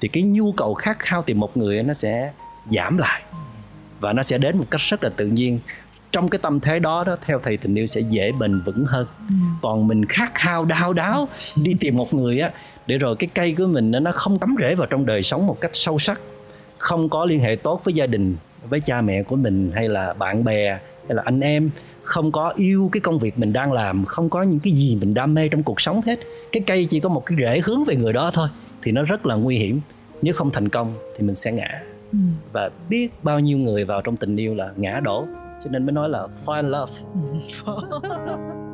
Thì 0.00 0.08
cái 0.08 0.22
nhu 0.22 0.52
cầu 0.52 0.74
khát 0.74 0.98
khao 0.98 1.22
tìm 1.22 1.40
một 1.40 1.56
người 1.56 1.82
nó 1.82 1.92
sẽ 1.92 2.32
giảm 2.70 2.98
lại. 2.98 3.22
Và 4.00 4.12
nó 4.12 4.22
sẽ 4.22 4.38
đến 4.38 4.58
một 4.58 4.64
cách 4.70 4.80
rất 4.80 5.04
là 5.04 5.10
tự 5.16 5.26
nhiên. 5.26 5.58
Trong 6.12 6.28
cái 6.28 6.38
tâm 6.42 6.60
thế 6.60 6.78
đó 6.78 7.04
đó 7.04 7.16
theo 7.26 7.38
thầy 7.38 7.56
tình 7.56 7.74
yêu 7.74 7.86
sẽ 7.86 8.00
dễ 8.00 8.32
bền 8.32 8.60
vững 8.60 8.84
hơn. 8.84 9.06
Ừ. 9.28 9.34
còn 9.62 9.88
mình 9.88 10.04
khát 10.04 10.34
khao 10.34 10.64
đau 10.64 10.92
đáo 10.92 11.28
đi 11.62 11.76
tìm 11.80 11.96
một 11.96 12.14
người 12.14 12.40
á 12.40 12.50
để 12.86 12.98
rồi 12.98 13.16
cái 13.18 13.28
cây 13.34 13.54
của 13.58 13.66
mình 13.66 13.90
nó 13.90 14.12
không 14.12 14.38
cắm 14.38 14.56
rễ 14.60 14.74
vào 14.74 14.86
trong 14.86 15.06
đời 15.06 15.22
sống 15.22 15.46
một 15.46 15.60
cách 15.60 15.70
sâu 15.74 15.98
sắc 15.98 16.20
không 16.78 17.08
có 17.08 17.24
liên 17.24 17.40
hệ 17.40 17.56
tốt 17.56 17.80
với 17.84 17.94
gia 17.94 18.06
đình 18.06 18.36
với 18.68 18.80
cha 18.80 19.00
mẹ 19.00 19.22
của 19.22 19.36
mình 19.36 19.72
hay 19.74 19.88
là 19.88 20.14
bạn 20.14 20.44
bè 20.44 20.78
hay 21.08 21.16
là 21.16 21.22
anh 21.24 21.40
em 21.40 21.70
không 22.02 22.32
có 22.32 22.52
yêu 22.56 22.88
cái 22.92 23.00
công 23.00 23.18
việc 23.18 23.38
mình 23.38 23.52
đang 23.52 23.72
làm 23.72 24.04
không 24.04 24.28
có 24.28 24.42
những 24.42 24.60
cái 24.60 24.72
gì 24.72 24.98
mình 25.00 25.14
đam 25.14 25.34
mê 25.34 25.48
trong 25.48 25.62
cuộc 25.62 25.80
sống 25.80 26.00
hết. 26.06 26.18
Cái 26.52 26.62
cây 26.66 26.86
chỉ 26.90 27.00
có 27.00 27.08
một 27.08 27.26
cái 27.26 27.38
rễ 27.40 27.60
hướng 27.64 27.84
về 27.84 27.96
người 27.96 28.12
đó 28.12 28.30
thôi 28.34 28.48
thì 28.82 28.92
nó 28.92 29.02
rất 29.02 29.26
là 29.26 29.34
nguy 29.34 29.56
hiểm. 29.56 29.80
Nếu 30.22 30.34
không 30.34 30.50
thành 30.50 30.68
công 30.68 30.94
thì 31.16 31.26
mình 31.26 31.34
sẽ 31.34 31.52
ngã. 31.52 31.82
Ừ. 32.12 32.18
và 32.52 32.70
biết 32.88 33.08
bao 33.22 33.40
nhiêu 33.40 33.58
người 33.58 33.84
vào 33.84 34.02
trong 34.02 34.16
tình 34.16 34.36
yêu 34.36 34.54
là 34.54 34.70
ngã 34.76 35.00
đổ. 35.00 35.26
Cho 35.64 35.70
nên 35.70 35.86
mới 35.86 35.92
nói 35.92 36.08
là 36.08 36.26
find 36.44 36.68
love 36.68 36.92